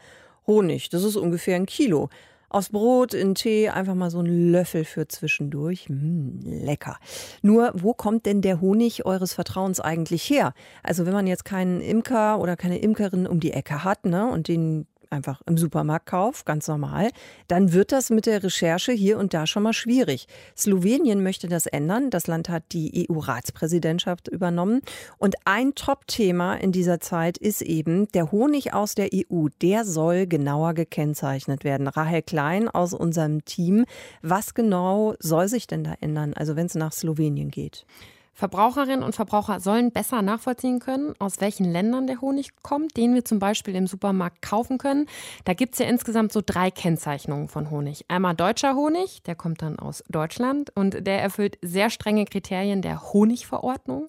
Honig. 0.47 0.91
Das 0.91 1.03
ist 1.03 1.17
ungefähr 1.17 1.57
ein 1.57 1.67
Kilo. 1.67 2.11
Aus 2.49 2.69
Brot, 2.69 3.15
in 3.15 3.35
Tee, 3.35 3.69
einfach 3.69 3.97
mal 3.97 4.11
so 4.11 4.21
ein 4.21 4.53
Löffel 4.53 4.85
für 4.85 5.09
zwischendurch. 5.09 5.89
Mmh, 5.89 6.65
lecker. 6.65 6.99
Nur, 7.43 7.73
wo 7.75 7.95
kommt 7.95 8.27
denn 8.27 8.43
der 8.43 8.61
Honig 8.61 9.05
eures 9.05 9.33
Vertrauens 9.33 9.81
eigentlich 9.81 10.31
her? 10.31 10.55
Also, 10.85 11.05
wenn 11.05 11.15
man 11.15 11.27
jetzt 11.27 11.45
keinen 11.45 11.81
Imker 11.81 12.39
oder 12.39 12.57
keine 12.57 12.79
Imkerin 12.79 13.27
um 13.27 13.41
die 13.41 13.53
Ecke 13.53 13.83
hat, 13.83 14.07
ne, 14.07 14.31
und 14.31 14.47
den 14.47 14.87
einfach 15.15 15.41
im 15.47 15.57
Supermarkt 15.57 16.07
kauft, 16.07 16.45
ganz 16.45 16.69
normal, 16.69 17.11
dann 17.49 17.73
wird 17.73 17.93
das 17.93 18.11
mit 18.11 18.27
der 18.27 18.43
Recherche 18.43 18.93
hier 18.93 19.19
und 19.19 19.33
da 19.33 19.47
schon 19.47 19.63
mal 19.63 19.73
schwierig. 19.73 20.27
Slowenien 20.57 21.23
möchte 21.23 21.49
das 21.49 21.67
ändern. 21.67 22.11
Das 22.11 22.27
Land 22.27 22.49
hat 22.49 22.65
die 22.73 23.07
EU-Ratspräsidentschaft 23.09 24.29
übernommen. 24.29 24.83
Und 25.19 25.37
ein 25.45 25.75
Top-Thema 25.75 26.57
in 26.57 26.73
dieser 26.73 27.01
Zeit 27.01 27.39
ist 27.39 27.63
eben 27.63 28.09
der 28.09 28.33
Honig 28.33 28.75
aus 28.75 28.95
der 28.95 29.11
EU. 29.15 29.47
Der 29.63 29.85
soll 29.85 30.27
genauer 30.27 30.75
gekennzeichnet 30.75 31.65
werden. 31.65 31.89
Rahel 31.89 32.23
Klein 32.23 32.69
aus 32.69 32.93
unserem 32.93 33.45
Team. 33.45 33.85
Was 34.23 34.55
genau 34.55 35.15
soll 35.21 35.49
sich 35.49 35.67
denn 35.67 35.85
da 35.85 35.95
ändern, 36.01 36.35
also 36.35 36.57
wenn 36.57 36.67
es 36.67 36.75
nach 36.75 36.93
Slowenien 36.93 37.51
geht? 37.51 37.87
Verbraucherinnen 38.35 39.05
und 39.05 39.15
Verbraucher 39.15 39.61
sollen 39.61 39.93
besser 39.93 40.21
nachvollziehen 40.21 40.81
können, 40.81 41.15
aus 41.21 41.41
welchen 41.41 41.71
Ländern 41.71 42.07
der 42.07 42.21
Honig 42.21 42.51
kommt, 42.63 42.97
den 42.97 43.15
wir 43.15 43.25
zum 43.25 43.39
Beispiel 43.39 43.77
im 43.77 43.87
Supermarkt 43.87 44.43
kaufen 44.43 44.79
können. 44.79 45.07
Da 45.45 45.55
gibt 45.55 45.75
es 45.75 45.79
ja 45.79 45.87
insgesamt 45.87 46.33
so 46.33 46.43
drei 46.45 46.71
Kennzeichnungen 46.73 47.49
von 47.49 47.71
Honig. 47.71 48.05
Einmal 48.09 48.35
deutscher 48.35 48.75
Honig, 48.75 49.23
der 49.23 49.37
kommt 49.37 49.63
dann 49.63 49.79
aus 49.79 50.03
Deutschland 50.09 50.71
und 50.75 51.07
der 51.07 51.23
erfüllt 51.23 51.59
sehr 51.63 51.91
strenge 51.91 52.25
Kriterien 52.25 52.83
der 52.83 53.13
Honigverordnung. 53.13 54.09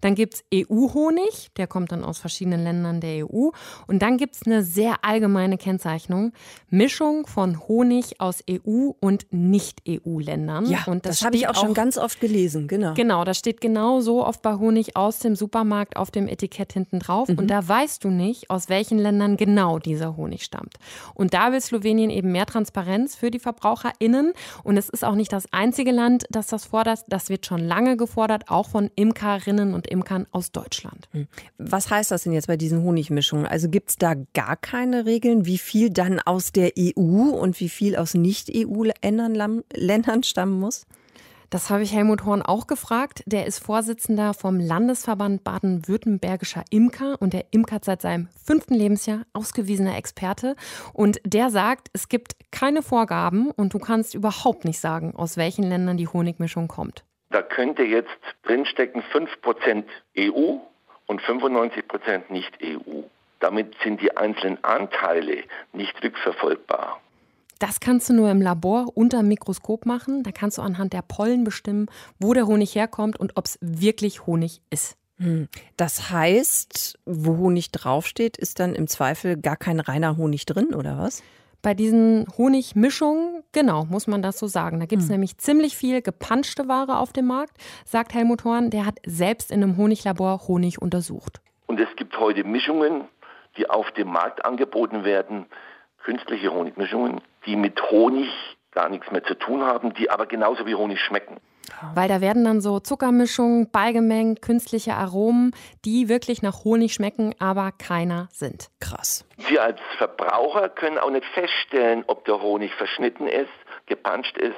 Dann 0.00 0.14
gibt 0.14 0.34
es 0.34 0.44
EU-Honig, 0.54 1.48
der 1.56 1.66
kommt 1.66 1.92
dann 1.92 2.04
aus 2.04 2.18
verschiedenen 2.18 2.64
Ländern 2.64 3.00
der 3.00 3.26
EU. 3.26 3.50
Und 3.86 4.00
dann 4.00 4.16
gibt 4.16 4.36
es 4.36 4.46
eine 4.46 4.62
sehr 4.62 5.04
allgemeine 5.04 5.58
Kennzeichnung, 5.58 6.32
Mischung 6.70 7.26
von 7.26 7.68
Honig 7.68 8.20
aus 8.20 8.42
EU 8.48 8.92
und 9.00 9.26
Nicht-EU-Ländern. 9.30 10.66
Ja, 10.66 10.84
und 10.86 11.04
das, 11.04 11.18
das 11.18 11.26
habe 11.26 11.36
ich 11.36 11.48
auch 11.48 11.54
schon 11.54 11.74
ganz 11.74 11.98
oft 11.98 12.20
gelesen, 12.20 12.66
genau. 12.66 12.94
Genau, 12.94 13.24
da 13.24 13.34
steht 13.34 13.57
steht 13.58 13.60
genau 13.60 14.00
so 14.00 14.24
oft 14.24 14.42
bei 14.42 14.56
Honig 14.56 14.96
aus 14.96 15.18
dem 15.18 15.36
Supermarkt 15.36 15.96
auf 15.96 16.10
dem 16.10 16.28
Etikett 16.28 16.72
hinten 16.72 16.98
drauf. 16.98 17.28
Mhm. 17.28 17.38
Und 17.38 17.48
da 17.48 17.66
weißt 17.66 18.04
du 18.04 18.08
nicht, 18.08 18.50
aus 18.50 18.68
welchen 18.68 18.98
Ländern 18.98 19.36
genau 19.36 19.78
dieser 19.78 20.16
Honig 20.16 20.44
stammt. 20.44 20.74
Und 21.14 21.34
da 21.34 21.52
will 21.52 21.60
Slowenien 21.60 22.10
eben 22.10 22.32
mehr 22.32 22.46
Transparenz 22.46 23.16
für 23.16 23.30
die 23.30 23.38
VerbraucherInnen. 23.38 24.32
Und 24.64 24.76
es 24.76 24.88
ist 24.88 25.04
auch 25.04 25.14
nicht 25.14 25.32
das 25.32 25.52
einzige 25.52 25.92
Land, 25.92 26.24
das 26.30 26.46
das 26.46 26.66
fordert. 26.66 27.04
Das 27.08 27.28
wird 27.28 27.46
schon 27.46 27.60
lange 27.60 27.96
gefordert, 27.96 28.44
auch 28.48 28.68
von 28.68 28.90
Imkerinnen 28.96 29.74
und 29.74 29.86
Imkern 29.86 30.26
aus 30.30 30.52
Deutschland. 30.52 31.08
Mhm. 31.12 31.28
Was 31.58 31.90
heißt 31.90 32.10
das 32.10 32.24
denn 32.24 32.32
jetzt 32.32 32.46
bei 32.46 32.56
diesen 32.56 32.82
Honigmischungen? 32.82 33.46
Also 33.46 33.68
gibt 33.68 33.90
es 33.90 33.96
da 33.96 34.14
gar 34.34 34.56
keine 34.56 35.06
Regeln, 35.06 35.46
wie 35.46 35.58
viel 35.58 35.90
dann 35.90 36.20
aus 36.20 36.52
der 36.52 36.72
EU 36.78 37.30
und 37.30 37.60
wie 37.60 37.68
viel 37.68 37.96
aus 37.96 38.14
Nicht-EU-Ländern 38.14 39.62
stammen 40.22 40.60
muss? 40.60 40.86
Das 41.50 41.70
habe 41.70 41.82
ich 41.82 41.94
Helmut 41.94 42.26
Horn 42.26 42.42
auch 42.42 42.66
gefragt. 42.66 43.22
Der 43.24 43.46
ist 43.46 43.64
Vorsitzender 43.64 44.34
vom 44.34 44.60
Landesverband 44.60 45.44
Baden-Württembergischer 45.44 46.62
Imker 46.68 47.16
und 47.20 47.32
der 47.32 47.46
imkert 47.52 47.86
seit 47.86 48.02
seinem 48.02 48.28
fünften 48.44 48.74
Lebensjahr 48.74 49.22
ausgewiesener 49.32 49.96
Experte. 49.96 50.56
Und 50.92 51.20
der 51.24 51.48
sagt, 51.48 51.88
es 51.94 52.10
gibt 52.10 52.36
keine 52.52 52.82
Vorgaben 52.82 53.50
und 53.50 53.72
du 53.72 53.78
kannst 53.78 54.14
überhaupt 54.14 54.66
nicht 54.66 54.78
sagen, 54.78 55.14
aus 55.16 55.38
welchen 55.38 55.64
Ländern 55.64 55.96
die 55.96 56.08
Honigmischung 56.08 56.68
kommt. 56.68 57.02
Da 57.30 57.40
könnte 57.40 57.82
jetzt 57.82 58.10
drinstecken 58.42 59.02
5% 59.02 59.84
EU 60.18 60.58
und 61.06 61.22
95% 61.22 62.30
nicht 62.30 62.58
EU. 62.62 63.04
Damit 63.40 63.74
sind 63.82 64.02
die 64.02 64.14
einzelnen 64.14 64.62
Anteile 64.64 65.44
nicht 65.72 66.02
rückverfolgbar. 66.04 67.00
Das 67.58 67.80
kannst 67.80 68.08
du 68.08 68.14
nur 68.14 68.30
im 68.30 68.40
Labor 68.40 68.86
unter 68.94 69.18
dem 69.18 69.28
Mikroskop 69.28 69.84
machen. 69.84 70.22
Da 70.22 70.30
kannst 70.30 70.58
du 70.58 70.62
anhand 70.62 70.92
der 70.92 71.02
Pollen 71.02 71.44
bestimmen, 71.44 71.86
wo 72.20 72.32
der 72.32 72.46
Honig 72.46 72.74
herkommt 72.74 73.18
und 73.18 73.36
ob 73.36 73.46
es 73.46 73.58
wirklich 73.60 74.26
Honig 74.26 74.62
ist. 74.70 74.96
Hm. 75.18 75.48
Das 75.76 76.10
heißt, 76.10 76.98
wo 77.04 77.36
Honig 77.38 77.72
draufsteht, 77.72 78.36
ist 78.36 78.60
dann 78.60 78.74
im 78.74 78.86
Zweifel 78.86 79.36
gar 79.36 79.56
kein 79.56 79.80
reiner 79.80 80.16
Honig 80.16 80.46
drin, 80.46 80.74
oder 80.74 80.98
was? 80.98 81.22
Bei 81.60 81.74
diesen 81.74 82.26
Honigmischungen, 82.38 83.42
genau, 83.50 83.84
muss 83.86 84.06
man 84.06 84.22
das 84.22 84.38
so 84.38 84.46
sagen. 84.46 84.78
Da 84.78 84.86
gibt 84.86 85.02
es 85.02 85.08
hm. 85.08 85.14
nämlich 85.14 85.38
ziemlich 85.38 85.76
viel 85.76 86.02
gepanschte 86.02 86.68
Ware 86.68 86.98
auf 86.98 87.12
dem 87.12 87.26
Markt, 87.26 87.56
sagt 87.84 88.14
Helmut 88.14 88.44
Horn. 88.44 88.70
Der 88.70 88.86
hat 88.86 88.98
selbst 89.04 89.50
in 89.50 89.64
einem 89.64 89.76
Honiglabor 89.76 90.46
Honig 90.46 90.80
untersucht. 90.80 91.40
Und 91.66 91.80
es 91.80 91.88
gibt 91.96 92.18
heute 92.20 92.44
Mischungen, 92.44 93.08
die 93.56 93.68
auf 93.68 93.90
dem 93.92 94.08
Markt 94.08 94.44
angeboten 94.44 95.02
werden, 95.02 95.46
künstliche 96.08 96.50
Honigmischungen, 96.50 97.20
die 97.44 97.54
mit 97.54 97.82
Honig 97.90 98.30
gar 98.72 98.88
nichts 98.88 99.10
mehr 99.10 99.22
zu 99.24 99.34
tun 99.34 99.62
haben, 99.62 99.92
die 99.92 100.10
aber 100.10 100.24
genauso 100.24 100.64
wie 100.64 100.74
Honig 100.74 100.98
schmecken. 101.02 101.36
Weil 101.94 102.08
da 102.08 102.22
werden 102.22 102.44
dann 102.44 102.62
so 102.62 102.80
Zuckermischungen 102.80 103.70
beigemengt, 103.70 104.40
künstliche 104.40 104.94
Aromen, 104.94 105.54
die 105.84 106.08
wirklich 106.08 106.40
nach 106.40 106.64
Honig 106.64 106.94
schmecken, 106.94 107.34
aber 107.38 107.72
keiner 107.72 108.28
sind. 108.32 108.70
Krass. 108.80 109.26
Sie 109.36 109.60
als 109.60 109.78
Verbraucher 109.98 110.70
können 110.70 110.96
auch 110.96 111.10
nicht 111.10 111.26
feststellen, 111.26 112.04
ob 112.06 112.24
der 112.24 112.40
Honig 112.40 112.72
verschnitten 112.72 113.26
ist, 113.26 113.50
gepanscht 113.84 114.38
ist 114.38 114.56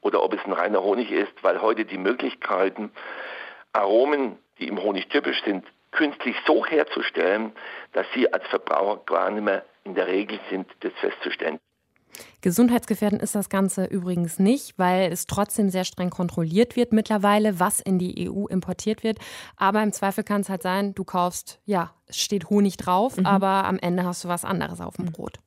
oder 0.00 0.24
ob 0.24 0.34
es 0.34 0.44
ein 0.44 0.52
reiner 0.52 0.82
Honig 0.82 1.12
ist, 1.12 1.32
weil 1.42 1.62
heute 1.62 1.84
die 1.84 1.98
Möglichkeiten, 1.98 2.90
Aromen, 3.72 4.36
die 4.58 4.66
im 4.66 4.82
Honig 4.82 5.08
typisch 5.10 5.44
sind, 5.44 5.64
künstlich 5.92 6.34
so 6.44 6.66
herzustellen, 6.66 7.52
dass 7.92 8.06
sie 8.14 8.32
als 8.32 8.44
Verbraucher 8.48 9.00
gar 9.06 9.30
nicht 9.30 9.44
mehr 9.44 9.62
in 9.88 9.94
der 9.94 10.06
Regel 10.06 10.38
sind, 10.50 10.66
das 10.80 10.92
festzustellen. 11.00 11.58
Gesundheitsgefährdend 12.40 13.22
ist 13.22 13.34
das 13.34 13.48
Ganze 13.48 13.84
übrigens 13.84 14.38
nicht, 14.38 14.78
weil 14.78 15.12
es 15.12 15.26
trotzdem 15.26 15.70
sehr 15.70 15.84
streng 15.84 16.10
kontrolliert 16.10 16.76
wird 16.76 16.92
mittlerweile, 16.92 17.60
was 17.60 17.80
in 17.80 17.98
die 17.98 18.28
EU 18.28 18.46
importiert 18.46 19.02
wird. 19.02 19.18
Aber 19.56 19.82
im 19.82 19.92
Zweifel 19.92 20.24
kann 20.24 20.40
es 20.40 20.48
halt 20.48 20.62
sein, 20.62 20.94
du 20.94 21.04
kaufst, 21.04 21.60
ja, 21.64 21.92
es 22.06 22.18
steht 22.18 22.50
Honig 22.50 22.76
drauf, 22.76 23.16
mhm. 23.16 23.26
aber 23.26 23.64
am 23.64 23.78
Ende 23.78 24.04
hast 24.04 24.24
du 24.24 24.28
was 24.28 24.44
anderes 24.44 24.80
auf 24.80 24.96
dem 24.96 25.06
mhm. 25.06 25.12
Brot. 25.12 25.40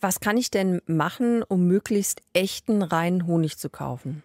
Was 0.00 0.20
kann 0.20 0.36
ich 0.36 0.50
denn 0.50 0.80
machen, 0.86 1.42
um 1.42 1.66
möglichst 1.66 2.22
echten 2.32 2.82
reinen 2.82 3.26
Honig 3.26 3.58
zu 3.58 3.68
kaufen? 3.68 4.22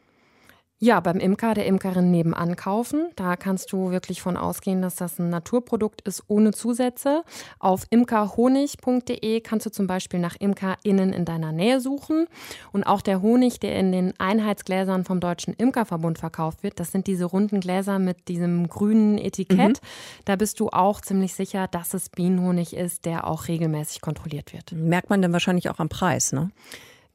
Ja, 0.84 1.00
beim 1.00 1.18
Imker, 1.18 1.54
der 1.54 1.66
Imkerin 1.66 2.12
nebenan 2.12 2.58
kaufen. 2.58 3.08
Da 3.16 3.38
kannst 3.38 3.72
du 3.72 3.92
wirklich 3.92 4.22
von 4.22 4.36
ausgehen, 4.36 4.82
dass 4.82 4.96
das 4.96 5.18
ein 5.18 5.30
Naturprodukt 5.30 6.02
ist 6.02 6.26
ohne 6.28 6.52
Zusätze. 6.52 7.24
Auf 7.58 7.86
imkerhonig.de 7.90 9.40
kannst 9.40 9.66
du 9.66 9.72
zum 9.72 9.88
Beispiel 9.88 10.20
nach 10.20 10.36
ImkerInnen 10.38 11.14
in 11.14 11.24
deiner 11.24 11.54
Nähe 11.54 11.80
suchen. 11.80 12.28
Und 12.74 12.84
auch 12.84 13.00
der 13.00 13.22
Honig, 13.22 13.62
der 13.62 13.80
in 13.80 13.94
den 13.94 14.14
Einheitsgläsern 14.20 15.06
vom 15.06 15.22
Deutschen 15.22 15.54
Imkerverbund 15.54 16.18
verkauft 16.18 16.64
wird, 16.64 16.82
das 16.82 16.92
sind 16.92 17.08
diese 17.08 17.24
runden 17.24 17.62
Gläser 17.62 17.98
mit 17.98 18.28
diesem 18.28 18.68
grünen 18.68 19.18
Etikett. 19.18 19.82
Mhm. 19.82 19.88
Da 20.26 20.36
bist 20.36 20.60
du 20.60 20.68
auch 20.68 21.00
ziemlich 21.00 21.34
sicher, 21.34 21.70
dass 21.70 21.94
es 21.94 22.10
Bienenhonig 22.10 22.76
ist, 22.76 23.06
der 23.06 23.26
auch 23.26 23.48
regelmäßig 23.48 24.02
kontrolliert 24.02 24.52
wird. 24.52 24.74
Merkt 24.74 25.10
man 25.10 25.22
dann 25.22 25.32
wahrscheinlich 25.32 25.70
auch 25.70 25.80
am 25.80 25.88
Preis, 25.88 26.34
ne? 26.34 26.52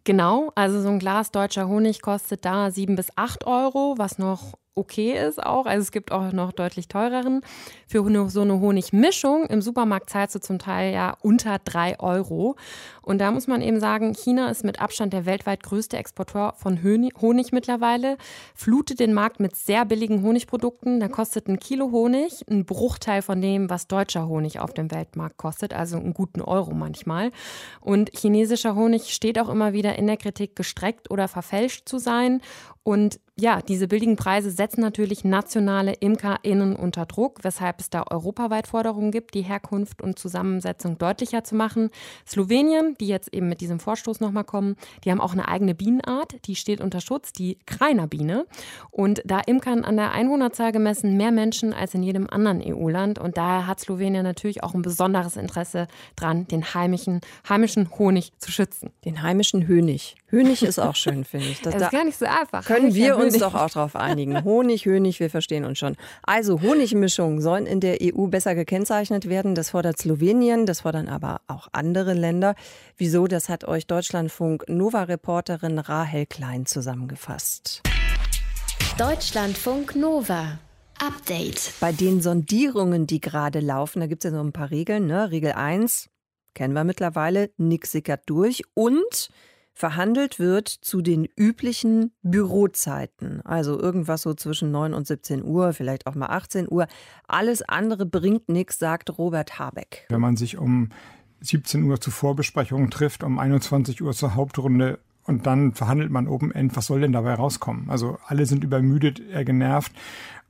Genau, 0.05 0.53
also 0.55 0.81
so 0.81 0.89
ein 0.89 0.99
Glas 0.99 1.31
deutscher 1.31 1.69
Honig 1.69 2.01
kostet 2.01 2.45
da 2.45 2.71
sieben 2.71 2.97
bis 2.97 3.09
acht 3.17 3.47
Euro, 3.47 3.95
was 3.99 4.19
noch 4.19 4.55
okay 4.79 5.19
ist 5.19 5.43
auch. 5.45 5.67
Also 5.67 5.83
es 5.83 5.93
gibt 5.93 6.13
auch 6.13 6.33
noch 6.33 6.53
deutlich 6.53 6.89
teureren. 6.89 7.43
Für 7.87 8.05
so 8.31 8.43
eine 8.43 8.61
Honigmischung 8.61 9.47
im 9.47 9.61
Supermarkt 9.63 10.11
zahlst 10.11 10.35
du 10.35 10.41
zum 10.41 10.59
Teil 10.59 10.93
ja 10.95 11.17
unter 11.21 11.59
drei 11.59 11.99
Euro. 12.01 12.57
Und 13.03 13.19
da 13.19 13.31
muss 13.31 13.47
man 13.47 13.63
eben 13.63 13.81
sagen, 13.81 14.15
China 14.15 14.51
ist 14.51 14.65
mit 14.65 14.81
Abstand 14.81 15.13
der 15.13 15.27
weltweit 15.27 15.63
größte 15.63 15.97
Exporteur 15.97 16.55
von 16.57 16.83
Honig 16.83 17.53
mittlerweile, 17.53 18.19
flutet 18.55 19.01
den 19.01 19.15
Markt 19.15 19.41
mit 19.41 19.57
sehr 19.57 19.85
billigen 19.85 20.23
Honigprodukten. 20.23 21.01
Da 21.01 21.09
kostet 21.09 21.49
ein 21.49 21.59
Kilo 21.59 21.91
Honig 21.91 22.45
ein 22.51 22.65
Bruchteil 22.65 23.23
von 23.23 23.41
dem, 23.41 23.71
was 23.71 23.89
deutscher 23.89 24.29
Honig 24.29 24.61
auf 24.61 24.75
dem 24.75 24.91
Weltmarkt 24.91 25.39
kostet, 25.39 25.73
also 25.73 25.97
einen 25.97 26.15
guten 26.15 26.41
Euro 26.41 26.75
manchmal. 26.75 27.31
Und 27.81 28.11
chinesischer 28.15 28.75
Honig 28.75 29.15
steht 29.15 29.39
auch 29.39 29.49
immer 29.49 29.73
wieder 29.73 29.97
in 29.97 30.07
der 30.07 30.17
Kritik, 30.17 30.55
gestreckt 30.57 31.11
oder 31.11 31.29
verfälscht 31.29 31.89
zu 31.89 31.99
sein. 31.99 32.41
Und 32.83 33.21
ja, 33.41 33.63
diese 33.63 33.87
billigen 33.87 34.17
Preise 34.17 34.51
setzen 34.51 34.81
natürlich 34.81 35.25
nationale 35.25 35.95
ImkerInnen 35.95 36.75
unter 36.75 37.07
Druck, 37.07 37.45
weshalb 37.45 37.79
es 37.79 37.89
da 37.89 38.05
europaweit 38.11 38.67
Forderungen 38.67 39.13
gibt, 39.13 39.35
die 39.35 39.43
Herkunft 39.43 40.03
und 40.03 40.19
Zusammensetzung 40.19 40.99
deutlicher 40.99 41.45
zu 41.45 41.55
machen. 41.55 41.91
Slowenien, 42.27 42.97
die 42.99 43.07
jetzt 43.07 43.33
eben 43.33 43.49
mit 43.49 43.61
diesem 43.61 43.79
Vorstoß 43.79 44.19
nochmal 44.19 44.43
kommen, 44.43 44.75
die 45.05 45.13
haben 45.13 45.21
auch 45.21 45.33
eine 45.33 45.47
eigene 45.47 45.77
Bienenart, 45.77 46.47
die 46.47 46.57
steht 46.57 46.81
unter 46.81 47.01
Schutz, 47.01 47.33
die 47.33 47.59
Kreinerbiene. 47.67 48.45
Und 48.91 49.23
da 49.25 49.39
imkern 49.41 49.85
an 49.85 49.97
der 49.97 50.11
Einwohnerzahl 50.11 50.73
gemessen 50.73 51.17
mehr 51.17 51.31
Menschen 51.31 51.73
als 51.73 51.95
in 51.95 52.03
jedem 52.03 52.29
anderen 52.29 52.61
EU-Land. 52.61 53.21
Und 53.21 53.37
daher 53.37 53.69
hat 53.69 53.79
Slowenien 53.79 54.25
natürlich 54.25 54.65
auch 54.65 54.75
ein 54.75 54.83
besonderes 54.83 55.37
Interesse 55.37 55.87
dran, 56.17 56.49
den 56.49 56.75
heimischen, 56.75 57.21
heimischen 57.49 57.97
Honig 57.99 58.33
zu 58.39 58.51
schützen. 58.51 58.91
Den 59.05 59.23
heimischen 59.23 59.69
Hönig. 59.69 60.17
Hönig 60.31 60.63
ist 60.63 60.79
auch 60.79 60.97
schön, 60.97 61.25
finde 61.25 61.47
ich. 61.47 61.59
Das, 61.69 61.75
das 61.75 61.83
ist 61.83 61.91
gar 61.91 62.05
nicht 62.05 62.17
so 62.17 62.25
einfach. 62.25 62.65
Können 62.65 62.95
wir 62.95 63.19
uns 63.19 63.28
uns 63.29 63.39
doch 63.39 63.55
auch 63.55 63.71
darauf 63.71 63.97
einigen. 63.97 64.45
Honig, 64.45 64.85
Hönig, 64.85 65.21
wir 65.21 65.31
verstehen 65.31 65.65
uns 65.65 65.79
schon. 65.79 65.97
Also 66.23 66.61
Honigmischungen 66.63 67.41
sollen 67.41 67.67
in 67.67 67.81
der 67.81 67.99
EU 68.03 68.27
besser 68.27 68.55
gekennzeichnet 68.55 69.29
werden. 69.29 69.55
Das 69.55 69.71
fordert 69.71 69.99
Slowenien, 69.99 70.67
das 70.67 70.81
fordern 70.81 71.09
aber 71.09 71.41
auch 71.47 71.69
andere 71.73 72.15
Länder. 72.15 72.55
Wieso? 72.97 73.27
Das 73.27 73.49
hat 73.49 73.65
euch 73.65 73.87
Deutschlandfunk 73.87 74.65
Nova-Reporterin 74.69 75.79
Rahel 75.79 76.27
Klein 76.27 76.67
zusammengefasst. 76.67 77.83
Deutschlandfunk 78.97 79.95
Nova. 79.95 80.59
Update. 81.01 81.75
Bei 81.79 81.93
den 81.93 82.21
Sondierungen, 82.21 83.07
die 83.07 83.21
gerade 83.21 83.61
laufen, 83.61 84.01
da 84.01 84.07
gibt 84.07 84.25
es 84.25 84.33
ja 84.33 84.37
so 84.37 84.43
ein 84.43 84.53
paar 84.53 84.73
Regeln. 84.73 85.07
Ne? 85.07 85.31
Regel 85.31 85.53
1 85.53 86.09
kennen 86.55 86.75
wir 86.75 86.83
mittlerweile, 86.83 87.51
nix 87.57 87.93
sickert 87.93 88.23
durch. 88.27 88.65
Und 88.75 89.31
verhandelt 89.79 90.41
wird 90.41 90.69
zu 90.69 91.03
den 91.03 91.29
üblichen 91.37 92.11
Bürozeiten. 92.23 93.41
Also 93.43 93.79
irgendwas 93.79 94.23
so 94.23 94.35
zwischen 94.35 94.73
9 94.73 94.93
und 94.93 95.07
17 95.07 95.45
Uhr, 95.45 95.73
vielleicht 95.73 96.09
auch 96.09 96.17
mal 96.17 96.27
18 96.27 96.67
Uhr. 96.69 96.89
Alles 97.29 97.63
andere 97.63 98.05
bringt 98.05 98.49
nichts, 98.49 98.81
sagt 98.81 99.17
Robert 99.19 99.61
Habeck. 99.61 100.07
Wenn 100.09 100.21
man 100.21 100.37
sich 100.37 100.59
um 100.59 100.89
17 101.43 101.85
Uhr 101.85 102.01
zur 102.01 102.13
Vorbesprechung 102.13 102.91
trifft, 102.91 103.23
um 103.23 103.39
21 103.39 104.03
Uhr 104.03 104.13
zur 104.15 104.35
Hauptrunde 104.35 104.99
und 105.23 105.47
dann 105.47 105.75
verhandelt 105.75 106.11
man 106.11 106.27
Open 106.27 106.51
End, 106.51 106.75
was 106.75 106.87
soll 106.87 107.01
denn 107.01 107.13
dabei 107.13 107.35
rauskommen? 107.35 107.89
Also 107.89 108.19
alle 108.27 108.47
sind 108.47 108.65
übermüdet, 108.65 109.21
eher 109.21 109.45
genervt 109.45 109.93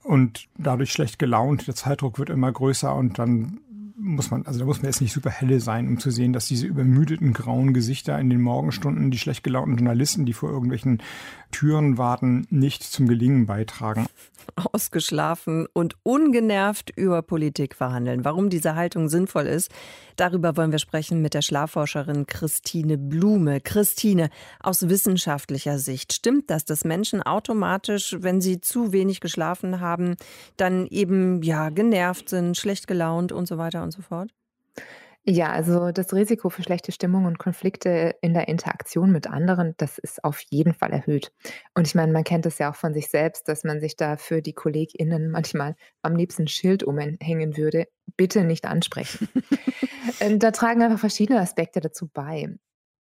und 0.04 0.48
dadurch 0.56 0.90
schlecht 0.90 1.18
gelaunt. 1.18 1.66
Der 1.66 1.74
Zeitdruck 1.74 2.18
wird 2.18 2.30
immer 2.30 2.50
größer 2.50 2.94
und 2.94 3.18
dann 3.18 3.60
muss 4.00 4.30
man, 4.30 4.46
also 4.46 4.60
da 4.60 4.64
muss 4.64 4.78
man 4.78 4.86
jetzt 4.86 5.00
nicht 5.00 5.12
super 5.12 5.30
helle 5.30 5.60
sein, 5.60 5.88
um 5.88 5.98
zu 5.98 6.10
sehen, 6.10 6.32
dass 6.32 6.46
diese 6.46 6.66
übermüdeten 6.66 7.32
grauen 7.32 7.74
Gesichter 7.74 8.18
in 8.18 8.30
den 8.30 8.40
Morgenstunden, 8.40 9.10
die 9.10 9.18
schlecht 9.18 9.42
gelaunten 9.42 9.76
Journalisten, 9.76 10.24
die 10.24 10.32
vor 10.32 10.50
irgendwelchen 10.50 11.02
Türen 11.50 11.98
warten, 11.98 12.46
nicht 12.50 12.82
zum 12.82 13.08
Gelingen 13.08 13.46
beitragen. 13.46 14.06
Ausgeschlafen 14.56 15.66
und 15.72 15.96
ungenervt 16.04 16.90
über 16.96 17.22
Politik 17.22 17.74
verhandeln. 17.74 18.24
Warum 18.24 18.50
diese 18.50 18.74
Haltung 18.74 19.08
sinnvoll 19.08 19.46
ist, 19.46 19.70
darüber 20.20 20.56
wollen 20.56 20.72
wir 20.72 20.78
sprechen 20.78 21.22
mit 21.22 21.34
der 21.34 21.42
Schlafforscherin 21.42 22.26
Christine 22.26 22.98
Blume. 22.98 23.60
Christine, 23.60 24.30
aus 24.60 24.88
wissenschaftlicher 24.88 25.78
Sicht, 25.78 26.12
stimmt 26.12 26.50
das, 26.50 26.64
dass 26.64 26.84
Menschen 26.84 27.22
automatisch, 27.22 28.16
wenn 28.20 28.40
sie 28.40 28.60
zu 28.60 28.92
wenig 28.92 29.20
geschlafen 29.20 29.80
haben, 29.80 30.16
dann 30.56 30.86
eben 30.86 31.42
ja 31.42 31.70
genervt 31.70 32.28
sind, 32.28 32.56
schlecht 32.56 32.86
gelaunt 32.86 33.32
und 33.32 33.46
so 33.46 33.58
weiter 33.58 33.82
und 33.82 33.92
so 33.92 34.02
fort? 34.02 34.30
Ja, 35.24 35.50
also 35.50 35.90
das 35.92 36.14
Risiko 36.14 36.48
für 36.48 36.62
schlechte 36.62 36.90
Stimmung 36.90 37.26
und 37.26 37.38
Konflikte 37.38 38.14
in 38.22 38.32
der 38.32 38.48
Interaktion 38.48 39.12
mit 39.12 39.26
anderen, 39.26 39.74
das 39.76 39.98
ist 39.98 40.24
auf 40.24 40.40
jeden 40.48 40.72
Fall 40.72 40.90
erhöht. 40.90 41.32
Und 41.74 41.86
ich 41.86 41.94
meine, 41.94 42.12
man 42.12 42.24
kennt 42.24 42.46
es 42.46 42.58
ja 42.58 42.70
auch 42.70 42.76
von 42.76 42.94
sich 42.94 43.08
selbst, 43.08 43.46
dass 43.46 43.62
man 43.62 43.78
sich 43.78 43.96
da 43.96 44.16
für 44.16 44.40
die 44.40 44.54
KollegInnen 44.54 45.30
manchmal 45.30 45.76
am 46.00 46.16
liebsten 46.16 46.44
ein 46.44 46.48
Schild 46.48 46.82
umhängen 46.82 47.58
würde. 47.58 47.88
Bitte 48.16 48.44
nicht 48.44 48.66
ansprechen. 48.66 49.28
Ähm, 50.20 50.38
da 50.38 50.50
tragen 50.50 50.82
einfach 50.82 50.98
verschiedene 50.98 51.38
Aspekte 51.38 51.80
dazu 51.80 52.08
bei. 52.12 52.48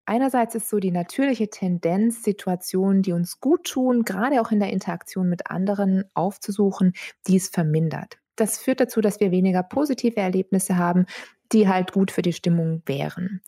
Einerseits 0.06 0.56
ist 0.56 0.70
so 0.70 0.80
die 0.80 0.92
natürliche 0.92 1.50
Tendenz, 1.50 2.24
Situationen, 2.24 3.02
die 3.02 3.12
uns 3.12 3.40
gut 3.40 3.66
tun, 3.66 4.04
gerade 4.04 4.40
auch 4.40 4.52
in 4.52 4.60
der 4.60 4.72
Interaktion 4.72 5.28
mit 5.28 5.50
anderen 5.50 6.04
aufzusuchen, 6.14 6.94
die 7.28 7.36
es 7.38 7.50
vermindert. 7.50 8.18
Das 8.38 8.58
führt 8.58 8.80
dazu, 8.80 9.02
dass 9.02 9.20
wir 9.20 9.32
weniger 9.32 9.64
positive 9.64 10.18
Erlebnisse 10.18 10.78
haben, 10.78 11.08
die 11.52 11.68
halt 11.68 11.92
gut 11.92 12.12
für 12.12 12.22
die 12.22 12.34
Stimmung 12.34 12.82
wären. 12.86 13.42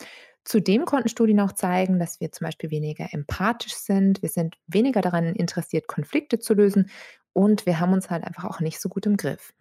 Zudem 0.46 0.86
konnten 0.86 1.10
Studien 1.10 1.40
auch 1.42 1.52
zeigen, 1.52 2.00
dass 2.00 2.20
wir 2.20 2.32
zum 2.32 2.46
Beispiel 2.46 2.72
weniger 2.72 3.08
empathisch 3.12 3.76
sind, 3.76 4.22
wir 4.22 4.30
sind 4.30 4.56
weniger 4.68 5.02
daran 5.02 5.36
interessiert, 5.36 5.88
Konflikte 5.88 6.40
zu 6.40 6.54
lösen 6.54 6.90
und 7.34 7.66
wir 7.66 7.80
haben 7.80 7.94
uns 7.94 8.10
halt 8.10 8.24
einfach 8.24 8.46
auch 8.46 8.60
nicht 8.60 8.80
so 8.80 8.90
gut 8.90 9.06
im 9.06 9.18
Griff. 9.18 9.54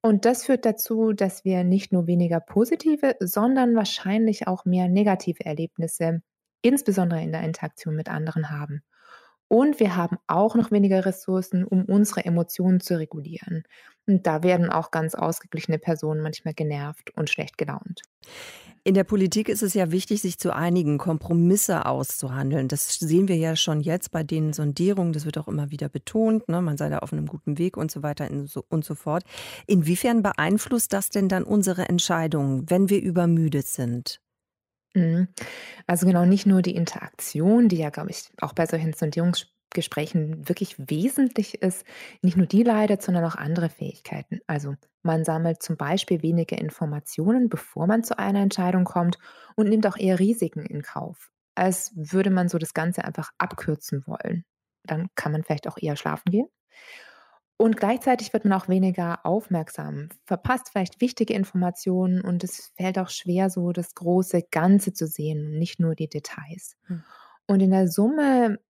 Und 0.00 0.24
das 0.24 0.44
führt 0.44 0.64
dazu, 0.64 1.12
dass 1.12 1.44
wir 1.44 1.64
nicht 1.64 1.92
nur 1.92 2.06
weniger 2.06 2.40
positive, 2.40 3.16
sondern 3.18 3.74
wahrscheinlich 3.74 4.46
auch 4.46 4.64
mehr 4.64 4.88
negative 4.88 5.44
Erlebnisse, 5.44 6.22
insbesondere 6.62 7.22
in 7.22 7.32
der 7.32 7.42
Interaktion 7.42 7.96
mit 7.96 8.08
anderen 8.08 8.50
haben. 8.50 8.82
Und 9.48 9.80
wir 9.80 9.96
haben 9.96 10.18
auch 10.26 10.54
noch 10.54 10.70
weniger 10.70 11.04
Ressourcen, 11.06 11.64
um 11.64 11.84
unsere 11.84 12.24
Emotionen 12.24 12.80
zu 12.80 12.98
regulieren. 12.98 13.64
Und 14.06 14.26
da 14.26 14.42
werden 14.42 14.70
auch 14.70 14.90
ganz 14.90 15.14
ausgeglichene 15.14 15.78
Personen 15.78 16.22
manchmal 16.22 16.54
genervt 16.54 17.10
und 17.16 17.30
schlecht 17.30 17.58
gelaunt. 17.58 18.02
In 18.84 18.94
der 18.94 19.04
Politik 19.04 19.48
ist 19.48 19.62
es 19.62 19.74
ja 19.74 19.90
wichtig, 19.90 20.22
sich 20.22 20.38
zu 20.38 20.54
einigen, 20.54 20.96
Kompromisse 20.98 21.84
auszuhandeln. 21.84 22.68
Das 22.68 22.94
sehen 22.94 23.28
wir 23.28 23.36
ja 23.36 23.56
schon 23.56 23.80
jetzt 23.80 24.10
bei 24.12 24.22
den 24.22 24.52
Sondierungen. 24.52 25.12
Das 25.12 25.26
wird 25.26 25.36
auch 25.36 25.48
immer 25.48 25.70
wieder 25.70 25.88
betont. 25.88 26.48
Ne? 26.48 26.62
Man 26.62 26.78
sei 26.78 26.88
da 26.88 27.00
auf 27.00 27.12
einem 27.12 27.26
guten 27.26 27.58
Weg 27.58 27.76
und 27.76 27.90
so 27.90 28.02
weiter 28.02 28.28
und 28.30 28.84
so 28.84 28.94
fort. 28.94 29.24
Inwiefern 29.66 30.22
beeinflusst 30.22 30.92
das 30.92 31.10
denn 31.10 31.28
dann 31.28 31.44
unsere 31.44 31.88
Entscheidungen, 31.88 32.70
wenn 32.70 32.88
wir 32.88 33.02
übermüdet 33.02 33.66
sind? 33.66 34.20
Mhm. 34.94 35.28
Also 35.86 36.06
genau, 36.06 36.24
nicht 36.24 36.46
nur 36.46 36.62
die 36.62 36.74
Interaktion, 36.74 37.68
die 37.68 37.76
ja, 37.78 37.90
glaube 37.90 38.10
ich, 38.10 38.30
auch 38.40 38.52
bei 38.54 38.66
solchen 38.66 38.92
Sondierungsgesprächen 38.94 40.48
wirklich 40.48 40.76
wesentlich 40.78 41.62
ist, 41.62 41.84
nicht 42.22 42.36
nur 42.36 42.46
die 42.46 42.62
leidet, 42.62 43.02
sondern 43.02 43.24
auch 43.24 43.36
andere 43.36 43.68
Fähigkeiten. 43.68 44.40
Also 44.46 44.74
man 45.02 45.24
sammelt 45.24 45.62
zum 45.62 45.76
Beispiel 45.76 46.22
weniger 46.22 46.58
Informationen, 46.58 47.48
bevor 47.48 47.86
man 47.86 48.02
zu 48.04 48.18
einer 48.18 48.40
Entscheidung 48.40 48.84
kommt 48.84 49.18
und 49.56 49.68
nimmt 49.68 49.86
auch 49.86 49.96
eher 49.96 50.18
Risiken 50.18 50.64
in 50.66 50.82
Kauf, 50.82 51.30
als 51.54 51.92
würde 51.94 52.30
man 52.30 52.48
so 52.48 52.58
das 52.58 52.74
Ganze 52.74 53.04
einfach 53.04 53.30
abkürzen 53.38 54.04
wollen. 54.06 54.44
Dann 54.84 55.08
kann 55.16 55.32
man 55.32 55.44
vielleicht 55.44 55.68
auch 55.68 55.76
eher 55.78 55.96
schlafen 55.96 56.30
gehen. 56.30 56.48
Und 57.60 57.76
gleichzeitig 57.76 58.32
wird 58.32 58.44
man 58.44 58.52
auch 58.58 58.68
weniger 58.68 59.26
aufmerksam, 59.26 60.10
verpasst 60.24 60.70
vielleicht 60.70 61.00
wichtige 61.00 61.34
Informationen 61.34 62.20
und 62.20 62.44
es 62.44 62.72
fällt 62.76 62.98
auch 62.98 63.10
schwer, 63.10 63.50
so 63.50 63.72
das 63.72 63.96
große 63.96 64.44
Ganze 64.52 64.92
zu 64.92 65.08
sehen 65.08 65.44
und 65.44 65.58
nicht 65.58 65.80
nur 65.80 65.96
die 65.96 66.08
Details. 66.08 66.76
Hm. 66.86 67.02
Und 67.48 67.60
in 67.60 67.72
der 67.72 67.88
Summe 67.88 68.60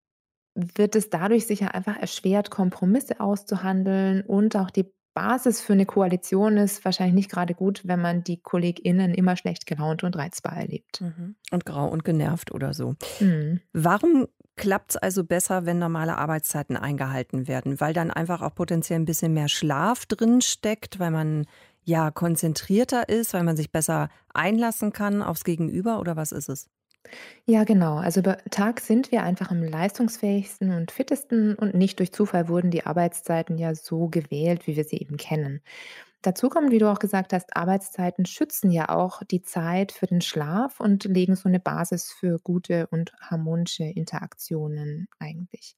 wird 0.54 0.96
es 0.96 1.10
dadurch 1.10 1.46
sicher 1.46 1.74
einfach 1.74 1.98
erschwert, 1.98 2.50
Kompromisse 2.50 3.20
auszuhandeln 3.20 4.22
und 4.22 4.56
auch 4.56 4.70
die 4.70 4.90
Basis 5.12 5.60
für 5.60 5.72
eine 5.72 5.84
Koalition 5.84 6.56
ist 6.56 6.84
wahrscheinlich 6.84 7.14
nicht 7.14 7.30
gerade 7.30 7.52
gut, 7.52 7.82
wenn 7.84 8.00
man 8.00 8.22
die 8.22 8.40
KollegInnen 8.40 9.14
immer 9.14 9.36
schlecht 9.36 9.66
gelaunt 9.66 10.04
und 10.04 10.16
reizbar 10.16 10.56
erlebt. 10.56 11.00
Mhm. 11.00 11.34
Und 11.50 11.66
grau 11.66 11.88
und 11.88 12.04
genervt 12.04 12.52
oder 12.52 12.72
so. 12.72 12.94
Mhm. 13.18 13.60
Warum 13.72 14.28
klappt 14.58 14.90
es 14.90 14.96
also 14.96 15.24
besser, 15.24 15.64
wenn 15.64 15.78
normale 15.78 16.18
Arbeitszeiten 16.18 16.76
eingehalten 16.76 17.48
werden? 17.48 17.80
Weil 17.80 17.94
dann 17.94 18.10
einfach 18.10 18.42
auch 18.42 18.54
potenziell 18.54 18.98
ein 18.98 19.06
bisschen 19.06 19.32
mehr 19.32 19.48
Schlaf 19.48 20.04
drin 20.04 20.42
steckt, 20.42 20.98
weil 20.98 21.10
man 21.10 21.46
ja 21.84 22.10
konzentrierter 22.10 23.08
ist, 23.08 23.32
weil 23.32 23.44
man 23.44 23.56
sich 23.56 23.72
besser 23.72 24.10
einlassen 24.34 24.92
kann 24.92 25.22
aufs 25.22 25.44
Gegenüber 25.44 26.00
oder 26.00 26.16
was 26.16 26.32
ist 26.32 26.50
es? 26.50 26.68
Ja, 27.46 27.64
genau. 27.64 27.96
Also 27.96 28.20
über 28.20 28.38
Tag 28.50 28.80
sind 28.80 29.10
wir 29.10 29.22
einfach 29.22 29.50
am 29.50 29.62
leistungsfähigsten 29.62 30.72
und 30.72 30.90
fittesten 30.90 31.54
und 31.54 31.74
nicht 31.74 31.98
durch 31.98 32.12
Zufall 32.12 32.48
wurden 32.48 32.70
die 32.70 32.84
Arbeitszeiten 32.84 33.56
ja 33.56 33.74
so 33.74 34.08
gewählt, 34.08 34.66
wie 34.66 34.76
wir 34.76 34.84
sie 34.84 34.98
eben 34.98 35.16
kennen. 35.16 35.62
Dazu 36.22 36.48
kommt, 36.48 36.72
wie 36.72 36.78
du 36.78 36.90
auch 36.90 36.98
gesagt 36.98 37.32
hast, 37.32 37.56
Arbeitszeiten 37.56 38.26
schützen 38.26 38.70
ja 38.72 38.88
auch 38.88 39.22
die 39.22 39.42
Zeit 39.42 39.92
für 39.92 40.06
den 40.06 40.20
Schlaf 40.20 40.80
und 40.80 41.04
legen 41.04 41.36
so 41.36 41.48
eine 41.48 41.60
Basis 41.60 42.10
für 42.10 42.38
gute 42.40 42.88
und 42.88 43.12
harmonische 43.20 43.84
Interaktionen 43.84 45.08
eigentlich. 45.20 45.76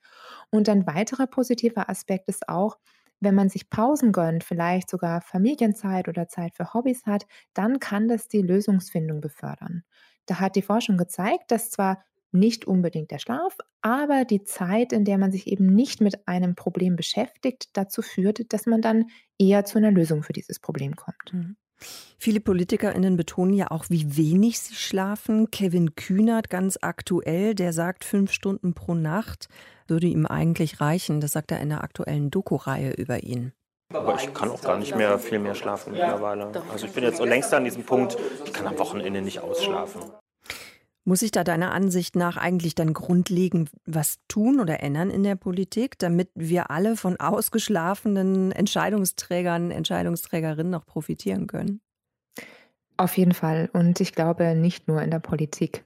Und 0.51 0.69
ein 0.71 0.87
weiterer 0.87 1.27
positiver 1.27 1.91
Aspekt 1.91 2.29
ist 2.29 2.49
auch, 2.49 2.79
wenn 3.21 3.35
man 3.35 3.51
sich 3.51 3.69
Pausen 3.69 4.13
gönnt, 4.13 4.43
vielleicht 4.43 4.89
sogar 4.89 5.21
Familienzeit 5.21 6.09
oder 6.09 6.27
Zeit 6.27 6.55
für 6.57 6.73
Hobbys 6.73 7.05
hat, 7.05 7.27
dann 7.53 7.79
kann 7.79 8.09
das 8.09 8.29
die 8.29 8.41
Lösungsfindung 8.41 9.21
befördern. 9.21 9.85
Da 10.25 10.41
hat 10.41 10.57
die 10.57 10.63
Forschung 10.63 10.97
gezeigt, 10.97 11.51
dass 11.51 11.71
zwar 11.71 12.03
nicht 12.33 12.67
unbedingt 12.67 13.11
der 13.11 13.19
Schlaf, 13.19 13.57
aber 13.81 14.25
die 14.25 14.45
Zeit, 14.45 14.93
in 14.93 15.05
der 15.05 15.19
man 15.19 15.33
sich 15.33 15.47
eben 15.47 15.67
nicht 15.67 16.01
mit 16.01 16.29
einem 16.29 16.55
Problem 16.55 16.97
beschäftigt, 16.97 17.71
dazu 17.75 18.03
führt, 18.03 18.53
dass 18.53 18.67
man 18.67 18.83
dann 18.83 19.07
eher 19.39 19.65
zu 19.65 19.79
einer 19.79 19.91
Lösung 19.91 20.23
für 20.23 20.33
dieses 20.33 20.61
Problem 20.61 20.97
kommt. 20.97 21.33
Mhm. 21.33 21.57
Viele 22.19 22.41
PolitikerInnen 22.41 23.17
betonen 23.17 23.55
ja 23.55 23.71
auch, 23.71 23.87
wie 23.89 24.17
wenig 24.17 24.61
sie 24.61 24.75
schlafen. 24.75 25.51
Kevin 25.51 25.95
Kühnert, 25.95 26.51
ganz 26.51 26.79
aktuell, 26.81 27.55
der 27.55 27.73
sagt 27.73 28.05
fünf 28.05 28.33
Stunden 28.33 28.75
pro 28.75 28.95
Nacht. 28.95 29.49
würde 29.89 30.07
ihm 30.07 30.27
eigentlich 30.27 30.81
reichen. 30.81 31.21
Das 31.21 31.33
sagt 31.33 31.51
er 31.51 31.61
in 31.61 31.71
der 31.71 31.83
aktuellen 31.83 32.31
Doku-Reihe 32.31 32.93
über 32.93 33.23
ihn. 33.23 33.53
Aber 33.93 34.15
ich 34.15 34.33
kann 34.33 34.51
auch 34.51 34.61
gar 34.61 34.79
nicht 34.79 34.95
mehr 34.95 35.19
viel 35.19 35.41
mehr 35.41 35.55
schlafen 35.55 35.93
mittlerweile. 35.93 36.53
Also 36.71 36.87
ich 36.87 36.93
bin 36.93 37.03
jetzt 37.03 37.17
so 37.17 37.25
längst 37.25 37.53
an 37.53 37.65
diesem 37.65 37.83
Punkt, 37.83 38.17
ich 38.45 38.53
kann 38.53 38.67
am 38.67 38.79
Wochenende 38.79 39.21
nicht 39.21 39.41
ausschlafen. 39.41 40.03
Muss 41.05 41.21
sich 41.21 41.31
da 41.31 41.45
deiner 41.45 41.73
Ansicht 41.73 42.15
nach 42.15 42.37
eigentlich 42.37 42.75
dann 42.75 42.93
grundlegend 42.93 43.71
was 43.87 44.19
tun 44.29 44.61
oder 44.61 44.81
ändern 44.81 45.11
in 45.11 45.23
der 45.23 45.35
Politik, 45.35 45.99
damit 45.99 46.31
wir 46.35 46.71
alle 46.71 46.97
von 46.97 47.19
ausgeschlafenen 47.19 48.53
Entscheidungsträgern, 48.53 49.71
Entscheidungsträgerinnen 49.71 50.71
noch 50.71 50.85
profitieren 50.85 51.47
können? 51.47 51.81
Auf 52.99 53.17
jeden 53.17 53.33
Fall. 53.33 53.71
Und 53.73 53.99
ich 54.01 54.13
glaube 54.13 54.55
nicht 54.55 54.87
nur 54.87 55.01
in 55.01 55.11
der 55.11 55.21
Politik. 55.21 55.85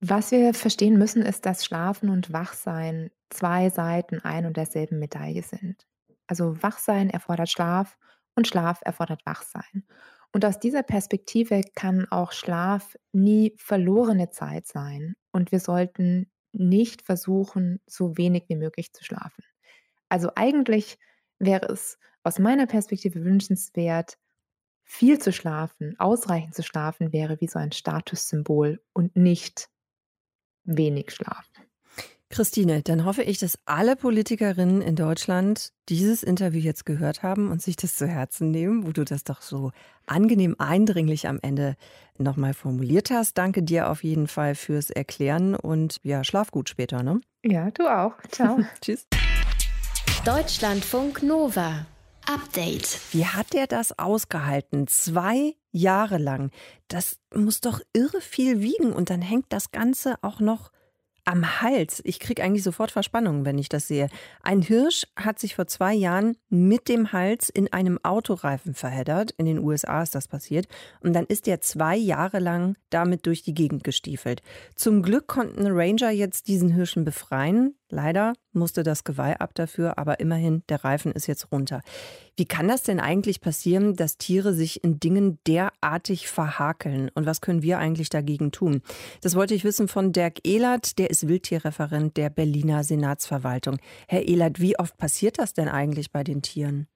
Was 0.00 0.30
wir 0.30 0.52
verstehen 0.52 0.98
müssen, 0.98 1.22
ist, 1.22 1.46
dass 1.46 1.64
Schlafen 1.64 2.10
und 2.10 2.32
Wachsein 2.32 3.10
zwei 3.30 3.70
Seiten 3.70 4.20
ein 4.20 4.46
und 4.46 4.56
derselben 4.56 4.98
Medaille 4.98 5.42
sind. 5.42 5.86
Also 6.26 6.62
Wachsein 6.62 7.10
erfordert 7.10 7.48
Schlaf 7.48 7.96
und 8.36 8.46
Schlaf 8.46 8.80
erfordert 8.84 9.24
Wachsein. 9.24 9.84
Und 10.32 10.44
aus 10.44 10.58
dieser 10.58 10.82
Perspektive 10.82 11.62
kann 11.74 12.06
auch 12.10 12.32
Schlaf 12.32 12.96
nie 13.12 13.54
verlorene 13.56 14.30
Zeit 14.30 14.66
sein. 14.66 15.16
Und 15.32 15.52
wir 15.52 15.60
sollten 15.60 16.30
nicht 16.52 17.02
versuchen, 17.02 17.80
so 17.86 18.16
wenig 18.16 18.44
wie 18.48 18.56
möglich 18.56 18.92
zu 18.92 19.04
schlafen. 19.04 19.44
Also 20.08 20.30
eigentlich 20.34 20.98
wäre 21.38 21.66
es 21.66 21.98
aus 22.22 22.38
meiner 22.38 22.66
Perspektive 22.66 23.24
wünschenswert, 23.24 24.18
viel 24.84 25.18
zu 25.18 25.32
schlafen, 25.32 25.98
ausreichend 25.98 26.54
zu 26.54 26.62
schlafen 26.62 27.12
wäre 27.12 27.40
wie 27.40 27.46
so 27.46 27.58
ein 27.58 27.72
Statussymbol 27.72 28.82
und 28.94 29.16
nicht 29.16 29.68
wenig 30.64 31.10
Schlaf. 31.10 31.50
Christine, 32.30 32.82
dann 32.82 33.06
hoffe 33.06 33.22
ich, 33.22 33.38
dass 33.38 33.58
alle 33.64 33.96
Politikerinnen 33.96 34.82
in 34.82 34.96
Deutschland 34.96 35.72
dieses 35.88 36.22
Interview 36.22 36.60
jetzt 36.60 36.84
gehört 36.84 37.22
haben 37.22 37.50
und 37.50 37.62
sich 37.62 37.76
das 37.76 37.96
zu 37.96 38.06
Herzen 38.06 38.50
nehmen, 38.50 38.86
wo 38.86 38.92
du 38.92 39.04
das 39.04 39.24
doch 39.24 39.40
so 39.40 39.72
angenehm 40.06 40.54
eindringlich 40.58 41.26
am 41.26 41.38
Ende 41.40 41.76
nochmal 42.18 42.52
formuliert 42.52 43.10
hast. 43.10 43.38
Danke 43.38 43.62
dir 43.62 43.88
auf 43.90 44.04
jeden 44.04 44.28
Fall 44.28 44.54
fürs 44.54 44.90
Erklären 44.90 45.54
und 45.54 46.00
ja, 46.02 46.22
schlaf 46.22 46.50
gut 46.50 46.68
später, 46.68 47.02
ne? 47.02 47.20
Ja, 47.42 47.70
du 47.70 47.88
auch. 47.88 48.14
Ciao. 48.30 48.58
Tschüss. 48.82 49.06
Deutschlandfunk 50.24 51.22
Nova. 51.22 51.86
Update. 52.26 53.00
Wie 53.12 53.24
hat 53.24 53.54
der 53.54 53.66
das 53.66 53.98
ausgehalten? 53.98 54.86
Zwei 54.86 55.54
Jahre 55.72 56.18
lang. 56.18 56.50
Das 56.88 57.18
muss 57.34 57.62
doch 57.62 57.80
irre 57.94 58.20
viel 58.20 58.60
wiegen 58.60 58.92
und 58.92 59.08
dann 59.08 59.22
hängt 59.22 59.46
das 59.48 59.70
Ganze 59.70 60.16
auch 60.20 60.40
noch 60.40 60.70
am 61.28 61.60
Hals. 61.60 62.00
Ich 62.04 62.20
kriege 62.20 62.42
eigentlich 62.42 62.62
sofort 62.62 62.90
Verspannungen, 62.90 63.44
wenn 63.44 63.58
ich 63.58 63.68
das 63.68 63.86
sehe. 63.86 64.08
Ein 64.42 64.62
Hirsch 64.62 65.06
hat 65.14 65.38
sich 65.38 65.54
vor 65.54 65.66
zwei 65.66 65.92
Jahren 65.92 66.38
mit 66.48 66.88
dem 66.88 67.12
Hals 67.12 67.50
in 67.50 67.70
einem 67.70 68.02
Autoreifen 68.02 68.72
verheddert. 68.72 69.32
In 69.32 69.44
den 69.44 69.58
USA 69.58 70.02
ist 70.02 70.14
das 70.14 70.26
passiert. 70.26 70.68
Und 71.00 71.12
dann 71.12 71.26
ist 71.26 71.46
er 71.46 71.60
zwei 71.60 71.96
Jahre 71.96 72.38
lang 72.38 72.76
damit 72.88 73.26
durch 73.26 73.42
die 73.42 73.52
Gegend 73.52 73.84
gestiefelt. 73.84 74.42
Zum 74.74 75.02
Glück 75.02 75.26
konnten 75.26 75.66
Ranger 75.66 76.10
jetzt 76.10 76.48
diesen 76.48 76.70
Hirschen 76.70 77.04
befreien. 77.04 77.74
Leider 77.90 78.34
musste 78.52 78.82
das 78.82 79.04
Geweih 79.04 79.40
ab 79.40 79.54
dafür, 79.54 79.98
aber 79.98 80.20
immerhin, 80.20 80.62
der 80.68 80.84
Reifen 80.84 81.12
ist 81.12 81.26
jetzt 81.26 81.50
runter. 81.52 81.80
Wie 82.36 82.44
kann 82.44 82.68
das 82.68 82.82
denn 82.82 83.00
eigentlich 83.00 83.40
passieren, 83.40 83.96
dass 83.96 84.18
Tiere 84.18 84.52
sich 84.52 84.84
in 84.84 85.00
Dingen 85.00 85.38
derartig 85.46 86.28
verhakeln? 86.28 87.10
Und 87.14 87.24
was 87.26 87.40
können 87.40 87.62
wir 87.62 87.78
eigentlich 87.78 88.10
dagegen 88.10 88.52
tun? 88.52 88.82
Das 89.22 89.34
wollte 89.34 89.54
ich 89.54 89.64
wissen 89.64 89.88
von 89.88 90.12
Dirk 90.12 90.46
Ehlert, 90.46 90.98
der 90.98 91.10
ist 91.10 91.28
Wildtierreferent 91.28 92.16
der 92.16 92.30
Berliner 92.30 92.84
Senatsverwaltung. 92.84 93.78
Herr 94.06 94.28
Ehlert, 94.28 94.60
wie 94.60 94.78
oft 94.78 94.96
passiert 94.96 95.38
das 95.38 95.54
denn 95.54 95.68
eigentlich 95.68 96.12
bei 96.12 96.24
den 96.24 96.42
Tieren? 96.42 96.88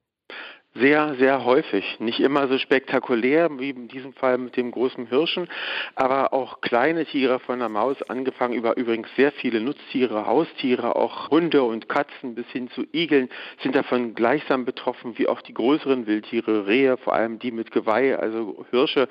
Sehr, 0.75 1.13
sehr 1.19 1.45
häufig. 1.45 1.99
Nicht 1.99 2.19
immer 2.19 2.47
so 2.47 2.57
spektakulär 2.57 3.47
wie 3.59 3.69
in 3.69 3.87
diesem 3.89 4.11
Fall 4.13 4.39
mit 4.39 4.57
dem 4.57 4.71
großen 4.71 5.05
Hirschen, 5.05 5.47
aber 5.93 6.33
auch 6.33 6.61
kleine 6.61 7.05
Tiere 7.05 7.37
von 7.37 7.59
der 7.59 7.69
Maus, 7.69 8.01
angefangen 8.09 8.55
über 8.55 8.75
übrigens 8.75 9.07
sehr 9.15 9.31
viele 9.33 9.61
Nutztiere, 9.61 10.25
Haustiere, 10.25 10.95
auch 10.95 11.29
Hunde 11.29 11.61
und 11.61 11.89
Katzen 11.89 12.33
bis 12.33 12.47
hin 12.47 12.71
zu 12.71 12.87
Igeln 12.91 13.29
sind 13.61 13.75
davon 13.75 14.15
gleichsam 14.15 14.65
betroffen 14.65 15.15
wie 15.19 15.27
auch 15.27 15.41
die 15.41 15.53
größeren 15.53 16.07
Wildtiere, 16.07 16.65
Rehe, 16.65 16.97
vor 16.97 17.13
allem 17.13 17.37
die 17.37 17.51
mit 17.51 17.69
Geweih, 17.69 18.17
also 18.17 18.65
Hirsche, 18.71 19.07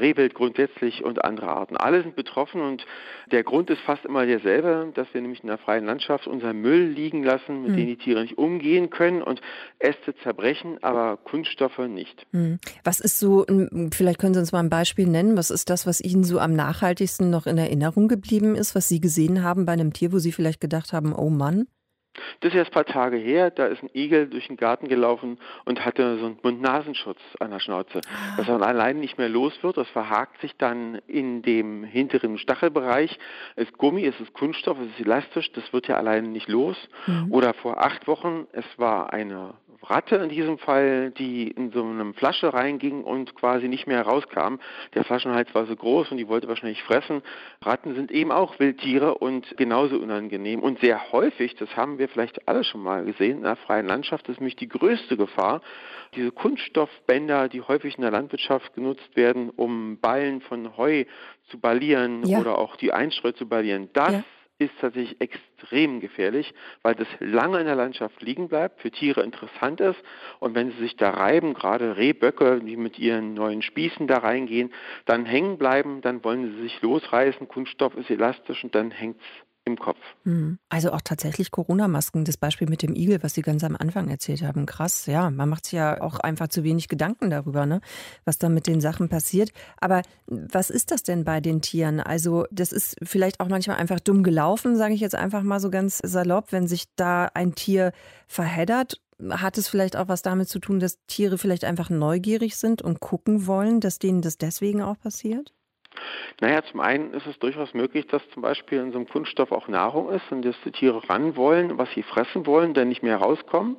Rehwild 0.00 0.32
grundsätzlich 0.32 1.04
und 1.04 1.26
andere 1.26 1.48
Arten. 1.48 1.76
Alle 1.76 2.00
sind 2.00 2.16
betroffen 2.16 2.62
und 2.62 2.86
der 3.30 3.42
Grund 3.44 3.68
ist 3.68 3.82
fast 3.82 4.06
immer 4.06 4.24
derselbe, 4.24 4.90
dass 4.94 5.12
wir 5.12 5.20
nämlich 5.20 5.42
in 5.42 5.48
der 5.48 5.58
freien 5.58 5.84
Landschaft 5.84 6.26
unseren 6.26 6.58
Müll 6.62 6.84
liegen 6.84 7.22
lassen, 7.22 7.62
mit 7.62 7.72
mhm. 7.72 7.76
dem 7.76 7.86
die 7.88 7.96
Tiere 7.96 8.22
nicht 8.22 8.38
umgehen 8.38 8.88
können 8.88 9.22
und 9.22 9.42
Äste 9.78 10.14
zerbrechen, 10.22 10.78
aber 10.80 11.01
aber 11.02 11.16
Kunststoffe 11.16 11.78
nicht. 11.78 12.26
Hm. 12.32 12.58
Was 12.84 13.00
ist 13.00 13.18
so, 13.18 13.44
vielleicht 13.92 14.18
können 14.18 14.34
Sie 14.34 14.40
uns 14.40 14.52
mal 14.52 14.60
ein 14.60 14.70
Beispiel 14.70 15.06
nennen, 15.06 15.36
was 15.36 15.50
ist 15.50 15.70
das, 15.70 15.86
was 15.86 16.00
Ihnen 16.00 16.24
so 16.24 16.38
am 16.38 16.54
nachhaltigsten 16.54 17.30
noch 17.30 17.46
in 17.46 17.58
Erinnerung 17.58 18.08
geblieben 18.08 18.54
ist, 18.54 18.74
was 18.74 18.88
Sie 18.88 19.00
gesehen 19.00 19.42
haben 19.42 19.66
bei 19.66 19.72
einem 19.72 19.92
Tier, 19.92 20.12
wo 20.12 20.18
Sie 20.18 20.32
vielleicht 20.32 20.60
gedacht 20.60 20.92
haben, 20.92 21.14
oh 21.14 21.30
Mann? 21.30 21.66
Das 22.40 22.52
ist 22.52 22.58
erst 22.58 22.72
ein 22.72 22.74
paar 22.74 22.84
Tage 22.84 23.16
her, 23.16 23.50
da 23.50 23.66
ist 23.66 23.82
ein 23.82 23.88
Igel 23.94 24.28
durch 24.28 24.46
den 24.46 24.58
Garten 24.58 24.86
gelaufen 24.86 25.38
und 25.64 25.84
hatte 25.84 26.18
so 26.18 26.26
einen 26.26 26.38
Mund-Nasenschutz 26.42 27.18
an 27.40 27.50
der 27.50 27.58
Schnauze. 27.58 28.02
Dass 28.36 28.48
er 28.48 28.60
allein 28.60 29.00
nicht 29.00 29.16
mehr 29.16 29.30
los 29.30 29.54
wird, 29.62 29.78
das 29.78 29.88
verhakt 29.88 30.40
sich 30.42 30.54
dann 30.58 30.96
in 31.06 31.40
dem 31.40 31.84
hinteren 31.84 32.36
Stachelbereich. 32.36 33.18
Es 33.56 33.68
ist 33.68 33.78
Gummi, 33.78 34.04
es 34.04 34.18
ist 34.20 34.34
Kunststoff, 34.34 34.76
es 34.78 34.88
ist 34.88 35.06
elastisch, 35.06 35.52
das 35.52 35.72
wird 35.72 35.88
ja 35.88 35.96
alleine 35.96 36.28
nicht 36.28 36.48
los. 36.48 36.76
Mhm. 37.06 37.32
Oder 37.32 37.54
vor 37.54 37.82
acht 37.82 38.06
Wochen, 38.06 38.46
es 38.52 38.66
war 38.76 39.12
eine 39.12 39.54
Ratte 39.82 40.16
in 40.16 40.28
diesem 40.28 40.58
Fall, 40.58 41.10
die 41.10 41.48
in 41.48 41.72
so 41.72 41.82
eine 41.82 42.12
Flasche 42.14 42.52
reinging 42.54 43.02
und 43.02 43.34
quasi 43.34 43.68
nicht 43.68 43.86
mehr 43.86 43.98
herauskam. 43.98 44.56
Der 44.94 45.04
Flaschenhals 45.04 45.54
war 45.54 45.66
so 45.66 45.74
groß 45.74 46.10
und 46.10 46.18
die 46.18 46.28
wollte 46.28 46.48
wahrscheinlich 46.48 46.82
fressen. 46.82 47.22
Ratten 47.62 47.94
sind 47.94 48.10
eben 48.10 48.32
auch 48.32 48.58
Wildtiere 48.58 49.16
und 49.16 49.56
genauso 49.56 49.96
unangenehm. 49.96 50.60
Und 50.60 50.80
sehr 50.80 51.12
häufig, 51.12 51.56
das 51.56 51.74
haben 51.76 51.98
wir 51.98 52.08
vielleicht 52.08 52.48
alle 52.48 52.64
schon 52.64 52.82
mal 52.82 53.04
gesehen, 53.04 53.38
in 53.38 53.42
der 53.44 53.56
freien 53.56 53.86
Landschaft 53.86 54.28
ist 54.28 54.40
nämlich 54.40 54.56
die 54.56 54.68
größte 54.68 55.16
Gefahr, 55.16 55.60
diese 56.14 56.30
Kunststoffbänder, 56.30 57.48
die 57.48 57.62
häufig 57.62 57.96
in 57.96 58.02
der 58.02 58.10
Landwirtschaft 58.10 58.74
genutzt 58.74 59.16
werden, 59.16 59.50
um 59.50 59.98
Ballen 59.98 60.40
von 60.42 60.76
Heu 60.76 61.04
zu 61.48 61.58
ballieren 61.58 62.24
ja. 62.24 62.38
oder 62.38 62.58
auch 62.58 62.76
die 62.76 62.92
Einstreu 62.92 63.32
zu 63.32 63.48
ballieren. 63.48 63.88
Das 63.92 64.12
ja 64.12 64.24
ist 64.64 64.78
tatsächlich 64.80 65.20
extrem 65.20 66.00
gefährlich, 66.00 66.52
weil 66.82 66.94
das 66.94 67.08
lange 67.20 67.60
in 67.60 67.66
der 67.66 67.74
Landschaft 67.74 68.22
liegen 68.22 68.48
bleibt, 68.48 68.80
für 68.80 68.90
Tiere 68.90 69.22
interessant 69.22 69.80
ist. 69.80 70.02
Und 70.40 70.54
wenn 70.54 70.70
sie 70.72 70.78
sich 70.78 70.96
da 70.96 71.10
reiben, 71.10 71.54
gerade 71.54 71.96
Rehböcke, 71.96 72.60
die 72.60 72.76
mit 72.76 72.98
ihren 72.98 73.34
neuen 73.34 73.62
Spießen 73.62 74.06
da 74.06 74.18
reingehen, 74.18 74.72
dann 75.04 75.26
hängen 75.26 75.58
bleiben, 75.58 76.00
dann 76.00 76.24
wollen 76.24 76.54
sie 76.54 76.62
sich 76.62 76.82
losreißen, 76.82 77.48
Kunststoff 77.48 77.96
ist 77.96 78.10
elastisch 78.10 78.64
und 78.64 78.74
dann 78.74 78.90
hängt 78.90 79.16
es 79.20 79.46
im 79.64 79.78
Kopf. 79.78 79.98
Hm. 80.24 80.58
Also 80.68 80.92
auch 80.92 81.00
tatsächlich 81.02 81.50
Corona-Masken, 81.50 82.24
das 82.24 82.36
Beispiel 82.36 82.68
mit 82.68 82.82
dem 82.82 82.94
Igel, 82.94 83.22
was 83.22 83.34
Sie 83.34 83.42
ganz 83.42 83.62
am 83.62 83.76
Anfang 83.76 84.08
erzählt 84.08 84.42
haben. 84.42 84.66
Krass, 84.66 85.06
ja, 85.06 85.30
man 85.30 85.48
macht 85.48 85.66
sich 85.66 85.74
ja 85.74 86.00
auch 86.00 86.18
einfach 86.18 86.48
zu 86.48 86.64
wenig 86.64 86.88
Gedanken 86.88 87.30
darüber, 87.30 87.64
ne? 87.64 87.80
was 88.24 88.38
da 88.38 88.48
mit 88.48 88.66
den 88.66 88.80
Sachen 88.80 89.08
passiert. 89.08 89.52
Aber 89.80 90.02
was 90.26 90.70
ist 90.70 90.90
das 90.90 91.02
denn 91.02 91.24
bei 91.24 91.40
den 91.40 91.62
Tieren? 91.62 92.00
Also 92.00 92.46
das 92.50 92.72
ist 92.72 92.96
vielleicht 93.02 93.40
auch 93.40 93.48
manchmal 93.48 93.76
einfach 93.76 94.00
dumm 94.00 94.22
gelaufen, 94.22 94.76
sage 94.76 94.94
ich 94.94 95.00
jetzt 95.00 95.14
einfach 95.14 95.42
mal 95.42 95.60
so 95.60 95.70
ganz 95.70 95.98
salopp, 96.02 96.50
wenn 96.50 96.66
sich 96.66 96.86
da 96.96 97.30
ein 97.34 97.54
Tier 97.54 97.92
verheddert. 98.26 99.00
Hat 99.30 99.58
es 99.58 99.68
vielleicht 99.68 99.96
auch 99.96 100.08
was 100.08 100.22
damit 100.22 100.48
zu 100.48 100.58
tun, 100.58 100.80
dass 100.80 100.98
Tiere 101.06 101.38
vielleicht 101.38 101.64
einfach 101.64 101.90
neugierig 101.90 102.56
sind 102.56 102.82
und 102.82 102.98
gucken 102.98 103.46
wollen, 103.46 103.78
dass 103.78 104.00
denen 104.00 104.22
das 104.22 104.38
deswegen 104.38 104.82
auch 104.82 104.98
passiert? 104.98 105.52
Naja, 106.40 106.62
zum 106.64 106.80
einen 106.80 107.12
ist 107.12 107.26
es 107.26 107.38
durchaus 107.38 107.74
möglich, 107.74 108.06
dass 108.06 108.22
zum 108.30 108.42
Beispiel 108.42 108.80
in 108.80 108.92
so 108.92 108.98
einem 108.98 109.08
Kunststoff 109.08 109.52
auch 109.52 109.68
Nahrung 109.68 110.10
ist 110.10 110.30
und 110.30 110.44
dass 110.44 110.56
die 110.64 110.72
Tiere 110.72 111.08
ran 111.08 111.36
wollen, 111.36 111.78
was 111.78 111.90
sie 111.92 112.02
fressen 112.02 112.46
wollen, 112.46 112.74
dann 112.74 112.88
nicht 112.88 113.02
mehr 113.02 113.16
rauskommen. 113.18 113.76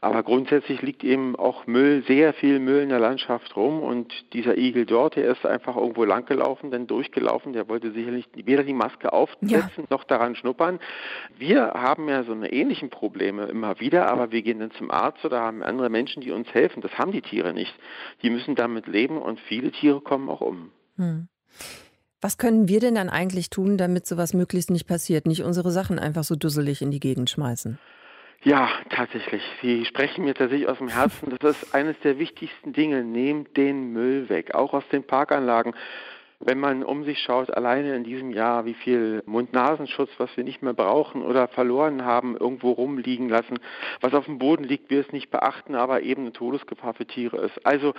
Aber 0.00 0.22
grundsätzlich 0.22 0.80
liegt 0.80 1.02
eben 1.02 1.34
auch 1.34 1.66
Müll, 1.66 2.04
sehr 2.06 2.32
viel 2.32 2.60
Müll 2.60 2.82
in 2.82 2.88
der 2.88 3.00
Landschaft 3.00 3.56
rum 3.56 3.80
und 3.80 4.32
dieser 4.32 4.56
Igel 4.56 4.86
dort, 4.86 5.16
der 5.16 5.32
ist 5.32 5.44
einfach 5.44 5.76
irgendwo 5.76 6.04
langgelaufen, 6.04 6.70
dann 6.70 6.86
durchgelaufen, 6.86 7.52
der 7.52 7.68
wollte 7.68 7.90
sicherlich 7.90 8.28
weder 8.32 8.62
die 8.62 8.74
Maske 8.74 9.12
aufsetzen 9.12 9.50
ja. 9.50 9.84
noch 9.90 10.04
daran 10.04 10.36
schnuppern. 10.36 10.78
Wir 11.36 11.72
haben 11.74 12.08
ja 12.08 12.22
so 12.22 12.32
eine 12.32 12.52
ähnlichen 12.52 12.90
Probleme 12.90 13.46
immer 13.46 13.80
wieder, 13.80 14.08
aber 14.08 14.30
wir 14.30 14.42
gehen 14.42 14.60
dann 14.60 14.70
zum 14.72 14.92
Arzt 14.92 15.24
oder 15.24 15.40
haben 15.40 15.64
andere 15.64 15.90
Menschen, 15.90 16.22
die 16.22 16.30
uns 16.30 16.52
helfen. 16.54 16.80
Das 16.80 16.96
haben 16.96 17.10
die 17.10 17.22
Tiere 17.22 17.52
nicht. 17.52 17.74
Die 18.22 18.30
müssen 18.30 18.54
damit 18.54 18.86
leben 18.86 19.18
und 19.18 19.40
viele 19.40 19.72
Tiere 19.72 20.00
kommen 20.00 20.28
auch 20.28 20.40
um. 20.40 20.70
Hm. 20.96 21.28
Was 22.20 22.36
können 22.36 22.68
wir 22.68 22.80
denn 22.80 22.96
dann 22.96 23.08
eigentlich 23.08 23.48
tun, 23.48 23.78
damit 23.78 24.06
sowas 24.06 24.34
möglichst 24.34 24.70
nicht 24.70 24.88
passiert? 24.88 25.26
Nicht 25.26 25.44
unsere 25.44 25.70
Sachen 25.70 25.98
einfach 25.98 26.24
so 26.24 26.34
dusselig 26.34 26.82
in 26.82 26.90
die 26.90 27.00
Gegend 27.00 27.30
schmeißen? 27.30 27.78
Ja, 28.42 28.68
tatsächlich. 28.90 29.42
Sie 29.62 29.84
sprechen 29.84 30.24
mir 30.24 30.34
tatsächlich 30.34 30.68
aus 30.68 30.78
dem 30.78 30.88
Herzen. 30.88 31.36
Das 31.40 31.62
ist 31.62 31.74
eines 31.74 31.98
der 32.00 32.18
wichtigsten 32.18 32.72
Dinge. 32.72 33.02
Nehmt 33.02 33.56
den 33.56 33.92
Müll 33.92 34.28
weg, 34.28 34.54
auch 34.54 34.74
aus 34.74 34.84
den 34.90 35.04
Parkanlagen. 35.04 35.74
wenn 36.40 36.58
man 36.58 36.84
um 36.84 37.04
sich 37.04 37.18
schaut, 37.18 37.50
alleine 37.50 37.96
in 37.96 38.04
diesem 38.04 38.30
Jahr, 38.30 38.64
wie 38.64 38.74
viel 38.74 39.22
Mund-Nasenschutz, 39.26 40.10
was 40.18 40.36
wir 40.36 40.44
nicht 40.44 40.62
mehr 40.62 40.74
brauchen 40.74 41.22
oder 41.22 41.48
verloren 41.48 42.04
haben, 42.04 42.36
irgendwo 42.36 42.70
rumliegen 42.72 43.28
lassen, 43.28 43.58
was 44.00 44.14
auf 44.14 44.26
dem 44.26 44.38
Boden 44.38 44.64
liegt, 44.64 44.90
wir 44.90 45.00
es 45.00 45.12
nicht 45.12 45.30
beachten, 45.30 45.74
aber 45.74 46.02
eben 46.02 46.22
eine 46.22 46.32
Todesgefahr 46.32 46.94
für 46.94 47.06
Tiere 47.06 47.38
ist. 47.38 47.66
Also 47.66 47.94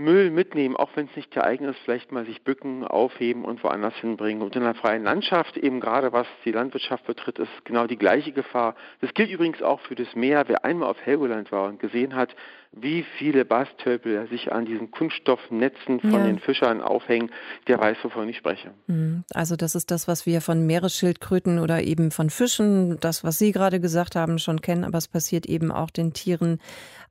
Müll 0.00 0.30
mitnehmen, 0.30 0.76
auch 0.76 0.90
wenn 0.94 1.06
es 1.06 1.16
nicht 1.16 1.34
der 1.34 1.44
eigene 1.44 1.70
ist, 1.70 1.78
vielleicht 1.84 2.10
mal 2.12 2.26
sich 2.26 2.42
bücken, 2.42 2.84
aufheben 2.84 3.44
und 3.44 3.62
woanders 3.62 3.94
hinbringen. 3.96 4.42
Und 4.42 4.56
in 4.56 4.62
der 4.62 4.74
freien 4.74 5.04
Landschaft, 5.04 5.56
eben 5.56 5.80
gerade 5.80 6.12
was 6.12 6.26
die 6.44 6.52
Landwirtschaft 6.52 7.06
betrifft, 7.06 7.38
ist 7.38 7.64
genau 7.64 7.86
die 7.86 7.98
gleiche 7.98 8.32
Gefahr. 8.32 8.74
Das 9.00 9.14
gilt 9.14 9.30
übrigens 9.30 9.62
auch 9.62 9.80
für 9.80 9.94
das 9.94 10.14
Meer. 10.14 10.44
Wer 10.48 10.64
einmal 10.64 10.88
auf 10.88 11.00
Helgoland 11.04 11.52
war 11.52 11.68
und 11.68 11.78
gesehen 11.78 12.14
hat, 12.14 12.34
wie 12.72 13.04
viele 13.18 13.44
Bastölpel 13.44 14.28
sich 14.28 14.52
an 14.52 14.64
diesen 14.64 14.90
Kunststoffnetzen 14.90 16.00
von 16.00 16.12
ja. 16.12 16.24
den 16.24 16.38
Fischern 16.38 16.80
aufhängen, 16.80 17.30
der 17.66 17.80
weiß, 17.80 17.96
wovon 18.02 18.28
ich 18.28 18.36
spreche. 18.36 18.70
Mhm. 18.86 19.24
Also 19.34 19.56
das 19.56 19.74
ist 19.74 19.90
das, 19.90 20.06
was 20.06 20.24
wir 20.24 20.40
von 20.40 20.66
Meeresschildkröten 20.66 21.58
oder 21.58 21.82
eben 21.82 22.10
von 22.12 22.30
Fischen, 22.30 22.98
das, 23.00 23.24
was 23.24 23.38
Sie 23.38 23.50
gerade 23.52 23.80
gesagt 23.80 24.14
haben, 24.14 24.38
schon 24.38 24.60
kennen, 24.60 24.84
aber 24.84 24.98
es 24.98 25.08
passiert 25.08 25.46
eben 25.46 25.72
auch 25.72 25.90
den 25.90 26.12
Tieren 26.12 26.60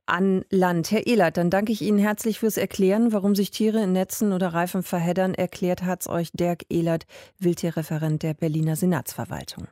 an 0.06 0.44
Land. 0.50 0.90
Herr 0.90 1.06
Ehlert, 1.06 1.36
dann 1.36 1.50
danke 1.50 1.72
ich 1.72 1.82
Ihnen 1.82 1.98
herzlich 1.98 2.40
fürs 2.40 2.56
Erklären, 2.56 3.12
warum 3.12 3.34
sich 3.34 3.50
Tiere 3.50 3.82
in 3.82 3.92
Netzen 3.92 4.32
oder 4.32 4.48
Reifen 4.48 4.82
verheddern. 4.82 5.34
Erklärt 5.34 5.82
hat 5.82 6.00
es 6.00 6.08
euch 6.08 6.30
Dirk 6.32 6.64
Ehlert, 6.70 7.04
Wildtierreferent 7.38 8.22
der 8.22 8.34
Berliner 8.34 8.76
Senatsverwaltung. 8.76 9.68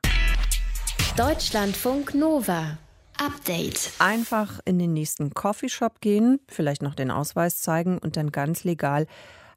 Deutschlandfunk 1.16 2.14
Nova. 2.14 2.79
Update. 3.18 3.92
Einfach 3.98 4.61
in 4.64 4.78
den 4.78 4.92
nächsten 4.92 5.35
Coffeeshop 5.35 6.00
gehen, 6.00 6.40
vielleicht 6.48 6.83
noch 6.83 6.94
den 6.94 7.11
Ausweis 7.11 7.61
zeigen 7.61 7.98
und 7.98 8.16
dann 8.16 8.31
ganz 8.31 8.64
legal 8.64 9.07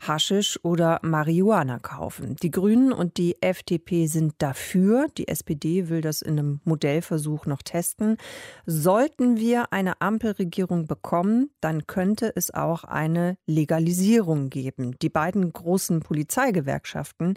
Haschisch 0.01 0.59
oder 0.63 0.99
Marihuana 1.03 1.77
kaufen. 1.77 2.35
Die 2.41 2.49
Grünen 2.49 2.91
und 2.91 3.17
die 3.17 3.39
FDP 3.39 4.07
sind 4.07 4.33
dafür. 4.39 5.07
Die 5.15 5.27
SPD 5.27 5.89
will 5.89 6.01
das 6.01 6.23
in 6.23 6.39
einem 6.39 6.59
Modellversuch 6.63 7.45
noch 7.45 7.61
testen. 7.61 8.17
Sollten 8.65 9.37
wir 9.37 9.71
eine 9.71 10.01
Ampelregierung 10.01 10.87
bekommen, 10.87 11.51
dann 11.61 11.85
könnte 11.85 12.33
es 12.35 12.51
auch 12.51 12.83
eine 12.83 13.37
Legalisierung 13.45 14.49
geben. 14.49 14.97
Die 15.03 15.09
beiden 15.09 15.53
großen 15.53 15.99
Polizeigewerkschaften, 15.99 17.35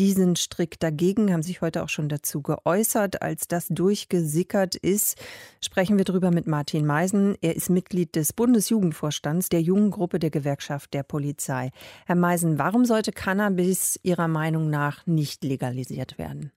die 0.00 0.12
sind 0.12 0.38
strikt 0.38 0.82
dagegen, 0.82 1.30
haben 1.30 1.42
sich 1.42 1.60
heute 1.60 1.82
auch 1.82 1.90
schon 1.90 2.08
dazu 2.08 2.40
geäußert. 2.40 3.20
Als 3.20 3.48
das 3.48 3.68
durchgesickert 3.68 4.74
ist, 4.74 5.22
sprechen 5.62 5.98
wir 5.98 6.06
darüber 6.06 6.30
mit 6.30 6.46
Martin 6.46 6.86
Meisen. 6.86 7.36
Er 7.42 7.54
ist 7.54 7.68
Mitglied 7.68 8.16
des 8.16 8.32
Bundesjugendvorstands 8.32 9.50
der 9.50 9.60
jungen 9.60 9.90
Gruppe 9.90 10.18
der 10.18 10.30
Gewerkschaft 10.30 10.94
der 10.94 11.02
Polizei. 11.02 11.68
Herr 12.06 12.16
Meisen, 12.16 12.58
warum 12.58 12.86
sollte 12.86 13.12
Cannabis 13.12 14.00
Ihrer 14.02 14.26
Meinung 14.26 14.70
nach 14.70 15.06
nicht 15.06 15.44
legalisiert 15.44 16.16
werden? 16.16 16.50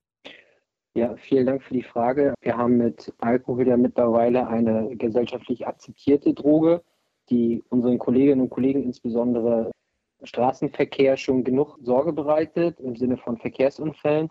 Ja, 0.96 1.18
vielen 1.18 1.46
Dank 1.46 1.64
für 1.64 1.74
die 1.74 1.84
Frage. 1.84 2.36
Wir 2.42 2.56
haben 2.56 2.78
mit 2.78 3.12
Alkohol 3.18 3.68
ja 3.68 3.76
mittlerweile 3.76 4.48
eine 4.48 4.96
gesellschaftlich 4.96 5.68
akzeptierte 5.68 6.34
Droge, 6.34 6.82
die 7.30 7.62
unseren 7.68 8.00
Kolleginnen 8.00 8.40
und 8.40 8.50
Kollegen 8.50 8.84
insbesondere 8.84 9.72
Straßenverkehr 10.24 11.18
schon 11.18 11.44
genug 11.44 11.78
Sorge 11.82 12.14
bereitet 12.14 12.80
im 12.80 12.96
Sinne 12.96 13.18
von 13.18 13.38
Verkehrsunfällen. 13.38 14.30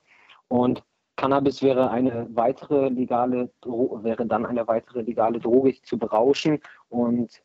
Und 0.48 0.82
Cannabis 1.16 1.62
wäre 1.62 1.90
eine 1.90 2.26
weitere 2.30 2.88
legale 2.88 3.52
wäre 3.64 4.26
dann 4.26 4.46
eine 4.46 4.66
weitere 4.66 5.02
legale 5.02 5.38
Droge 5.38 5.80
zu 5.82 5.98
berauschen 5.98 6.60
und 6.88 7.42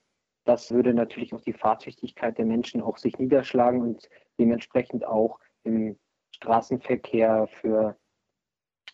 das 0.47 0.71
würde 0.71 0.93
natürlich 0.93 1.33
auch 1.33 1.41
die 1.41 1.53
Fahrtüchtigkeit 1.53 2.37
der 2.37 2.45
Menschen 2.45 2.81
auch 2.81 2.97
sich 2.97 3.19
niederschlagen 3.19 3.81
und 3.81 4.07
dementsprechend 4.39 5.05
auch 5.05 5.39
im 5.63 5.99
Straßenverkehr 6.31 7.47
für 7.47 7.97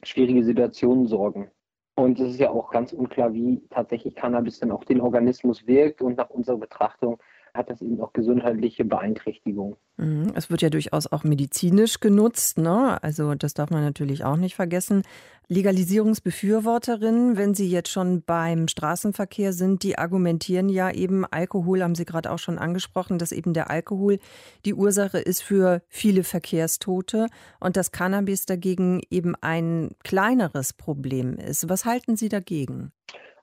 schwierige 0.02 0.44
Situationen 0.44 1.06
sorgen. 1.06 1.52
Und 1.96 2.20
es 2.20 2.32
ist 2.32 2.40
ja 2.40 2.50
auch 2.50 2.72
ganz 2.72 2.92
unklar, 2.92 3.34
wie 3.34 3.62
tatsächlich 3.70 4.16
Cannabis 4.16 4.60
dann 4.60 4.72
auf 4.72 4.84
den 4.86 5.00
Organismus 5.00 5.68
wirkt. 5.68 6.02
Und 6.02 6.18
nach 6.18 6.32
unserer 6.32 6.58
Betrachtung 6.58 7.20
hat 7.54 7.70
das 7.70 7.82
eben 7.82 8.02
auch 8.02 8.14
gesundheitliche 8.14 8.84
Beeinträchtigungen. 8.84 9.76
Mhm. 9.98 10.32
Es 10.36 10.50
wird 10.50 10.62
ja 10.62 10.70
durchaus 10.70 11.12
auch 11.12 11.24
medizinisch 11.24 12.00
genutzt, 12.00 12.58
ne? 12.58 13.02
Also 13.04 13.36
das 13.36 13.54
darf 13.54 13.70
man 13.70 13.84
natürlich 13.84 14.24
auch 14.24 14.38
nicht 14.38 14.56
vergessen. 14.56 15.04
Legalisierungsbefürworterinnen, 15.50 17.38
wenn 17.38 17.54
Sie 17.54 17.70
jetzt 17.70 17.90
schon 17.90 18.24
beim 18.24 18.68
Straßenverkehr 18.68 19.54
sind, 19.54 19.84
die 19.84 19.98
argumentieren 19.98 20.70
ja 20.70 20.90
eben, 20.90 21.26
Alkohol 21.26 21.84
haben 21.84 21.96
Sie 21.96 22.06
gerade 22.06 22.32
auch 22.32 22.40
schon 22.40 22.58
angesprochen, 22.58 23.20
dass 23.20 23.32
eben 23.32 23.54
der 23.54 23.70
Alkohol 23.70 24.20
die 24.66 24.74
Ursache 24.74 25.20
ist 25.20 25.44
für 25.44 25.84
viele 25.90 26.24
Verkehrstote 26.24 27.28
und 27.60 27.78
dass 27.78 27.92
Cannabis 27.92 28.46
dagegen 28.46 29.02
eben 29.12 29.36
ein 29.42 29.92
kleineres 30.04 30.74
Problem 30.74 31.38
ist. 31.38 31.70
Was 31.70 31.86
halten 31.86 32.16
Sie 32.16 32.30
dagegen? 32.30 32.92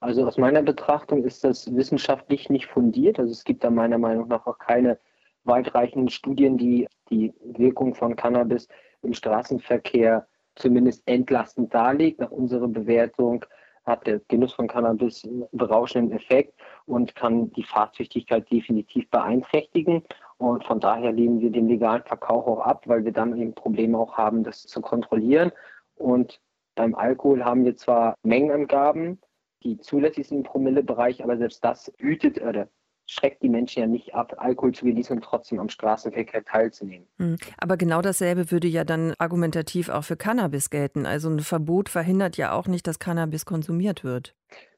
Also 0.00 0.26
aus 0.26 0.38
meiner 0.38 0.62
Betrachtung 0.62 1.24
ist 1.24 1.44
das 1.44 1.74
wissenschaftlich 1.74 2.48
nicht 2.48 2.66
fundiert. 2.66 3.18
Also 3.18 3.32
es 3.32 3.44
gibt 3.44 3.62
da 3.62 3.70
meiner 3.70 3.98
Meinung 3.98 4.28
nach 4.28 4.46
auch 4.46 4.58
keine 4.58 4.98
weitreichenden 5.44 6.08
Studien, 6.08 6.56
die 6.56 6.88
die 7.10 7.34
Wirkung 7.44 7.94
von 7.94 8.16
Cannabis 8.16 8.66
im 9.02 9.12
Straßenverkehr 9.12 10.26
zumindest 10.54 11.02
entlastend 11.06 11.74
darlegt. 11.74 12.20
Nach 12.20 12.30
unserer 12.30 12.68
Bewertung 12.68 13.44
hat 13.84 14.06
der 14.06 14.20
Genuss 14.28 14.54
von 14.54 14.68
Cannabis 14.68 15.24
einen 15.24 15.44
berauschenden 15.52 16.16
Effekt 16.16 16.54
und 16.86 17.14
kann 17.14 17.50
die 17.52 17.62
Fahrtüchtigkeit 17.62 18.50
definitiv 18.50 19.08
beeinträchtigen. 19.10 20.02
Und 20.38 20.64
von 20.64 20.80
daher 20.80 21.12
lehnen 21.12 21.40
wir 21.40 21.50
den 21.50 21.68
legalen 21.68 22.04
Verkauf 22.04 22.46
auch 22.46 22.60
ab, 22.60 22.84
weil 22.86 23.04
wir 23.04 23.12
dann 23.12 23.36
eben 23.36 23.54
Probleme 23.54 23.98
auch 23.98 24.16
haben, 24.16 24.44
das 24.44 24.62
zu 24.62 24.80
kontrollieren. 24.80 25.52
Und 25.96 26.40
beim 26.74 26.94
Alkohol 26.94 27.44
haben 27.44 27.64
wir 27.64 27.76
zwar 27.76 28.14
Mengenangaben, 28.22 29.18
die 29.62 29.78
zulässig 29.78 30.28
sind 30.28 30.38
im 30.38 30.42
Promillebereich, 30.44 31.22
aber 31.22 31.36
selbst 31.36 31.64
das 31.64 31.92
hütet 31.98 32.40
oder 32.40 32.68
schreckt 33.06 33.42
die 33.42 33.48
Menschen 33.48 33.80
ja 33.80 33.86
nicht 33.86 34.14
ab, 34.14 34.34
Alkohol 34.38 34.72
zu 34.72 34.84
genießen 34.84 35.16
und 35.16 35.22
trotzdem 35.22 35.58
am 35.58 35.68
Straßenverkehr 35.68 36.44
teilzunehmen. 36.44 37.08
Hm. 37.18 37.36
Aber 37.58 37.76
genau 37.76 38.02
dasselbe 38.02 38.50
würde 38.52 38.68
ja 38.68 38.84
dann 38.84 39.14
argumentativ 39.18 39.88
auch 39.88 40.04
für 40.04 40.16
Cannabis 40.16 40.70
gelten. 40.70 41.06
Also 41.06 41.28
ein 41.28 41.40
Verbot 41.40 41.88
verhindert 41.88 42.36
ja 42.36 42.52
auch 42.52 42.68
nicht, 42.68 42.86
dass 42.86 43.00
Cannabis 43.00 43.44
konsumiert 43.44 44.04
wird. 44.04 44.36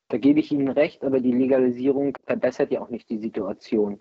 Da 0.09 0.16
gebe 0.18 0.40
ich 0.40 0.51
Ihnen 0.51 0.68
recht, 0.68 1.05
aber 1.05 1.21
die 1.21 1.33
Legalisierung 1.33 2.16
verbessert 2.25 2.71
ja 2.71 2.81
auch 2.81 2.88
nicht 2.88 3.09
die 3.11 3.18
Situation. 3.18 4.01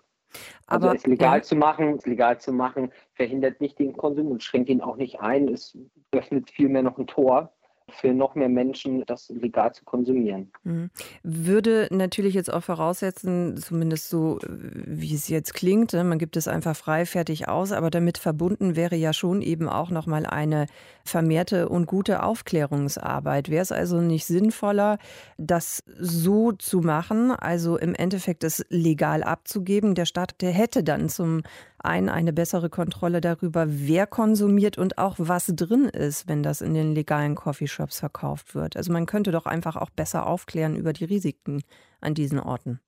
Also 0.66 0.88
aber, 0.88 0.96
es 0.96 1.06
legal 1.06 1.38
ja. 1.38 1.42
zu 1.42 1.56
machen, 1.56 1.96
es 1.96 2.06
legal 2.06 2.40
zu 2.40 2.52
machen, 2.52 2.90
verhindert 3.14 3.60
nicht 3.60 3.78
den 3.78 3.92
Konsum 3.92 4.28
und 4.28 4.42
schränkt 4.42 4.70
ihn 4.70 4.80
auch 4.80 4.96
nicht 4.96 5.20
ein. 5.20 5.48
Es 5.48 5.76
öffnet 6.10 6.50
vielmehr 6.50 6.82
noch 6.82 6.98
ein 6.98 7.06
Tor 7.06 7.52
für 7.90 8.12
noch 8.12 8.34
mehr 8.34 8.48
Menschen, 8.48 9.04
das 9.06 9.28
legal 9.28 9.72
zu 9.72 9.84
konsumieren. 9.84 10.50
Mhm. 10.64 10.90
Würde 11.22 11.88
natürlich 11.90 12.34
jetzt 12.34 12.52
auch 12.52 12.62
voraussetzen, 12.62 13.56
zumindest 13.56 14.08
so, 14.08 14.38
wie 14.42 15.14
es 15.14 15.28
jetzt 15.28 15.54
klingt, 15.54 15.92
ne, 15.92 16.04
man 16.04 16.18
gibt 16.18 16.36
es 16.36 16.48
einfach 16.48 16.76
frei, 16.76 17.06
fertig 17.06 17.48
aus, 17.48 17.72
aber 17.72 17.90
damit 17.90 18.18
verbunden 18.18 18.76
wäre 18.76 18.96
ja 18.96 19.12
schon 19.12 19.42
eben 19.42 19.68
auch 19.68 19.90
nochmal 19.90 20.26
eine 20.26 20.66
vermehrte 21.04 21.68
und 21.68 21.86
gute 21.86 22.22
Aufklärungsarbeit. 22.22 23.50
Wäre 23.50 23.62
es 23.62 23.72
also 23.72 24.00
nicht 24.00 24.26
sinnvoller, 24.26 24.98
das 25.36 25.82
so 25.98 26.52
zu 26.52 26.80
machen, 26.80 27.30
also 27.30 27.76
im 27.76 27.94
Endeffekt 27.94 28.44
es 28.44 28.64
legal 28.68 29.22
abzugeben? 29.22 29.94
Der 29.94 30.06
Staat, 30.06 30.40
der 30.40 30.52
hätte 30.52 30.84
dann 30.84 31.08
zum 31.08 31.42
einen 31.84 32.08
eine 32.08 32.32
bessere 32.32 32.70
Kontrolle 32.70 33.20
darüber, 33.20 33.66
wer 33.68 34.06
konsumiert 34.06 34.78
und 34.78 34.98
auch 34.98 35.16
was 35.18 35.52
drin 35.54 35.84
ist, 35.84 36.28
wenn 36.28 36.42
das 36.42 36.60
in 36.60 36.74
den 36.74 36.94
legalen 36.94 37.34
Coffeeshops 37.34 38.00
verkauft 38.00 38.54
wird. 38.54 38.76
Also 38.76 38.92
man 38.92 39.06
könnte 39.06 39.32
doch 39.32 39.46
einfach 39.46 39.76
auch 39.76 39.90
besser 39.90 40.26
aufklären 40.26 40.76
über 40.76 40.92
die 40.92 41.04
Risiken 41.04 41.62
an 42.00 42.14
diesen 42.14 42.40
Orten. 42.40 42.80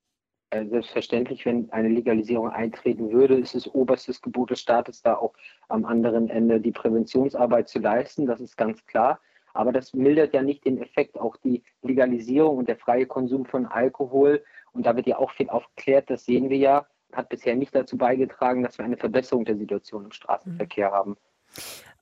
Äh, 0.50 0.66
selbstverständlich, 0.66 1.44
wenn 1.46 1.70
eine 1.72 1.88
Legalisierung 1.88 2.48
eintreten 2.48 3.10
würde, 3.10 3.34
ist 3.34 3.54
es 3.54 3.66
oberstes 3.66 4.22
Gebot 4.22 4.50
des 4.50 4.60
Staates, 4.60 5.02
da 5.02 5.16
auch 5.16 5.34
am 5.68 5.84
anderen 5.84 6.28
Ende 6.30 6.60
die 6.60 6.72
Präventionsarbeit 6.72 7.68
zu 7.68 7.80
leisten. 7.80 8.26
Das 8.26 8.40
ist 8.40 8.56
ganz 8.56 8.84
klar. 8.86 9.20
Aber 9.52 9.72
das 9.72 9.94
mildert 9.94 10.34
ja 10.34 10.42
nicht 10.42 10.64
den 10.64 10.80
Effekt. 10.80 11.18
Auch 11.18 11.36
die 11.36 11.62
Legalisierung 11.82 12.58
und 12.58 12.68
der 12.68 12.76
freie 12.76 13.06
Konsum 13.06 13.46
von 13.46 13.66
Alkohol, 13.66 14.44
und 14.72 14.86
da 14.86 14.96
wird 14.96 15.06
ja 15.06 15.18
auch 15.18 15.30
viel 15.30 15.48
aufgeklärt, 15.48 16.10
das 16.10 16.24
sehen 16.24 16.50
wir 16.50 16.56
ja, 16.56 16.86
hat 17.14 17.28
bisher 17.28 17.56
nicht 17.56 17.74
dazu 17.74 17.96
beigetragen, 17.96 18.62
dass 18.62 18.78
wir 18.78 18.84
eine 18.84 18.96
Verbesserung 18.96 19.44
der 19.44 19.56
Situation 19.56 20.04
im 20.04 20.12
Straßenverkehr 20.12 20.90
haben. 20.90 21.16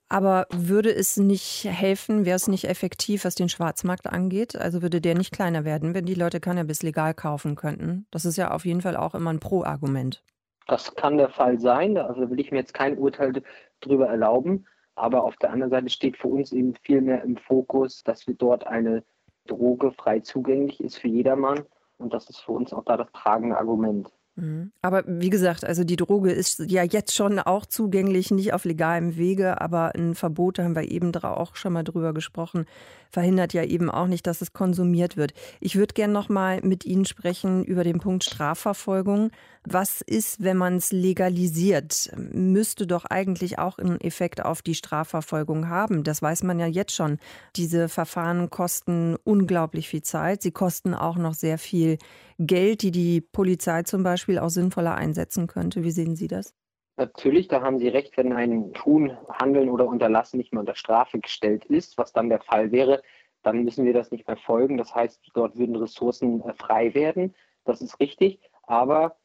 Aber 0.08 0.46
würde 0.50 0.94
es 0.94 1.16
nicht 1.16 1.64
helfen, 1.64 2.26
wäre 2.26 2.36
es 2.36 2.46
nicht 2.46 2.68
effektiv, 2.68 3.24
was 3.24 3.34
den 3.34 3.48
Schwarzmarkt 3.48 4.06
angeht? 4.06 4.56
Also 4.56 4.82
würde 4.82 5.00
der 5.00 5.14
nicht 5.14 5.32
kleiner 5.32 5.64
werden, 5.64 5.94
wenn 5.94 6.04
die 6.04 6.12
Leute 6.12 6.38
Cannabis 6.38 6.82
legal 6.82 7.14
kaufen 7.14 7.56
könnten? 7.56 8.06
Das 8.10 8.26
ist 8.26 8.36
ja 8.36 8.50
auf 8.50 8.66
jeden 8.66 8.82
Fall 8.82 8.94
auch 8.94 9.14
immer 9.14 9.30
ein 9.30 9.40
Pro-Argument. 9.40 10.22
Das 10.66 10.94
kann 10.96 11.16
der 11.16 11.30
Fall 11.30 11.58
sein. 11.58 11.96
Also 11.96 12.28
will 12.28 12.40
ich 12.40 12.50
mir 12.50 12.58
jetzt 12.58 12.74
kein 12.74 12.98
Urteil 12.98 13.42
darüber 13.80 14.06
erlauben. 14.08 14.66
Aber 14.96 15.24
auf 15.24 15.36
der 15.36 15.50
anderen 15.50 15.70
Seite 15.70 15.88
steht 15.88 16.18
für 16.18 16.28
uns 16.28 16.52
eben 16.52 16.74
viel 16.82 17.00
mehr 17.00 17.22
im 17.22 17.38
Fokus, 17.38 18.04
dass 18.04 18.26
wir 18.26 18.34
dort 18.34 18.66
eine 18.66 19.02
Droge 19.46 19.92
frei 19.92 20.20
zugänglich 20.20 20.80
ist 20.80 20.98
für 20.98 21.08
jedermann. 21.08 21.64
Und 21.96 22.12
das 22.12 22.28
ist 22.28 22.40
für 22.40 22.52
uns 22.52 22.74
auch 22.74 22.84
da 22.84 22.98
das 22.98 23.10
tragende 23.12 23.56
Argument. 23.56 24.10
Mhm. 24.34 24.72
Aber 24.80 25.04
wie 25.06 25.28
gesagt, 25.28 25.64
also 25.64 25.84
die 25.84 25.96
Droge 25.96 26.32
ist 26.32 26.60
ja 26.60 26.82
jetzt 26.82 27.14
schon 27.14 27.38
auch 27.38 27.66
zugänglich, 27.66 28.30
nicht 28.30 28.54
auf 28.54 28.64
legalem 28.64 29.16
Wege, 29.16 29.60
aber 29.60 29.94
ein 29.94 30.14
Verbot, 30.14 30.58
da 30.58 30.64
haben 30.64 30.74
wir 30.74 30.90
eben 30.90 31.14
auch 31.14 31.54
schon 31.54 31.74
mal 31.74 31.84
drüber 31.84 32.14
gesprochen, 32.14 32.64
verhindert 33.10 33.52
ja 33.52 33.62
eben 33.62 33.90
auch 33.90 34.06
nicht, 34.06 34.26
dass 34.26 34.40
es 34.40 34.54
konsumiert 34.54 35.18
wird. 35.18 35.34
Ich 35.60 35.76
würde 35.76 35.92
gerne 35.92 36.14
noch 36.14 36.30
mal 36.30 36.60
mit 36.62 36.86
Ihnen 36.86 37.04
sprechen 37.04 37.62
über 37.64 37.84
den 37.84 37.98
Punkt 37.98 38.24
Strafverfolgung. 38.24 39.30
Was 39.64 40.00
ist, 40.00 40.42
wenn 40.42 40.56
man 40.56 40.76
es 40.76 40.92
legalisiert? 40.92 42.10
Müsste 42.16 42.86
doch 42.86 43.04
eigentlich 43.04 43.58
auch 43.58 43.78
einen 43.78 44.00
Effekt 44.00 44.42
auf 44.42 44.62
die 44.62 44.74
Strafverfolgung 44.74 45.68
haben. 45.68 46.04
Das 46.04 46.22
weiß 46.22 46.42
man 46.42 46.58
ja 46.58 46.66
jetzt 46.66 46.94
schon. 46.94 47.18
Diese 47.54 47.88
Verfahren 47.88 48.48
kosten 48.48 49.16
unglaublich 49.24 49.88
viel 49.88 50.02
Zeit. 50.02 50.42
Sie 50.42 50.50
kosten 50.50 50.94
auch 50.94 51.16
noch 51.16 51.34
sehr 51.34 51.58
viel 51.58 51.98
Geld, 52.38 52.82
die 52.82 52.90
die 52.90 53.20
Polizei 53.20 53.82
zum 53.82 54.02
Beispiel 54.02 54.38
auch 54.38 54.48
sinnvoller 54.48 54.94
einsetzen 54.94 55.46
könnte. 55.46 55.84
Wie 55.84 55.90
sehen 55.90 56.16
Sie 56.16 56.28
das? 56.28 56.54
Natürlich, 56.96 57.48
da 57.48 57.62
haben 57.62 57.78
Sie 57.78 57.88
recht, 57.88 58.16
wenn 58.16 58.32
ein 58.32 58.72
Tun, 58.74 59.16
Handeln 59.28 59.70
oder 59.70 59.86
Unterlassen 59.86 60.36
nicht 60.36 60.52
mehr 60.52 60.60
unter 60.60 60.74
Strafe 60.74 61.20
gestellt 61.20 61.64
ist, 61.64 61.96
was 61.96 62.12
dann 62.12 62.28
der 62.28 62.40
Fall 62.40 62.70
wäre, 62.70 63.02
dann 63.42 63.64
müssen 63.64 63.84
wir 63.84 63.92
das 63.92 64.10
nicht 64.10 64.26
mehr 64.26 64.36
folgen. 64.36 64.76
Das 64.76 64.94
heißt, 64.94 65.20
dort 65.34 65.56
würden 65.56 65.76
Ressourcen 65.76 66.42
äh, 66.42 66.54
frei 66.54 66.94
werden. 66.94 67.34
Das 67.64 67.80
ist 67.80 67.98
richtig. 67.98 68.40
Aber 68.64 69.16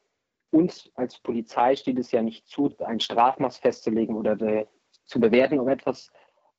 uns 0.51 0.89
als 0.95 1.19
Polizei 1.19 1.75
steht 1.75 1.99
es 1.99 2.11
ja 2.11 2.21
nicht 2.21 2.47
zu, 2.47 2.73
ein 2.79 2.99
Strafmaß 2.99 3.57
festzulegen 3.57 4.15
oder 4.15 4.65
zu 5.05 5.19
bewerten, 5.19 5.59
ob 5.59 5.67
etwas 5.67 6.11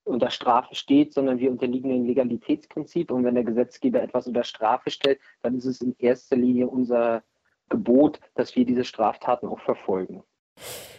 unter 0.09 0.31
Strafe 0.31 0.75
steht, 0.75 1.13
sondern 1.13 1.39
wir 1.39 1.51
unterliegen 1.51 1.91
dem 1.91 2.07
Legalitätsprinzip. 2.07 3.11
Und 3.11 3.25
wenn 3.25 3.35
der 3.35 3.45
Gesetzgeber 3.45 4.03
etwas 4.03 4.27
unter 4.27 4.45
Strafe 4.45 4.91
stellt, 4.91 5.21
dann 5.43 5.57
ist 5.57 5.65
es 5.65 5.81
in 5.81 5.95
erster 5.99 6.37
Linie 6.37 6.67
unser 6.67 7.23
Gebot, 7.69 8.21
dass 8.35 8.57
wir 8.57 8.65
diese 8.65 8.85
Straftaten 8.85 9.47
auch 9.47 9.61
verfolgen. 9.61 10.23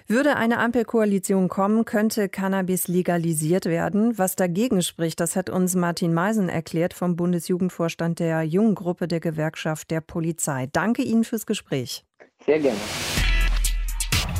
Würde 0.08 0.38
eine 0.38 0.58
Ampelkoalition 0.58 1.50
kommen, 1.50 1.86
könnte 1.86 2.30
Cannabis 2.30 2.88
legalisiert 2.88 3.66
werden. 3.66 4.18
Was 4.18 4.36
dagegen 4.36 4.82
spricht, 4.82 5.20
das 5.20 5.36
hat 5.36 5.50
uns 5.50 5.76
Martin 5.76 6.14
Meisen 6.14 6.50
erklärt 6.50 6.94
vom 6.94 7.16
Bundesjugendvorstand 7.16 8.20
der 8.20 8.44
Jungen 8.44 8.74
Gruppe 8.76 9.08
der 9.08 9.20
Gewerkschaft 9.20 9.92
der 9.92 10.02
Polizei. 10.02 10.68
Danke 10.72 11.04
Ihnen 11.04 11.24
fürs 11.24 11.46
Gespräch. 11.46 12.06
Sehr 12.46 12.60
gerne. 12.60 12.80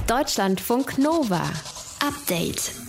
Deutschlandfunk 0.08 0.98
Nova. 0.98 1.44
Update. 2.02 2.89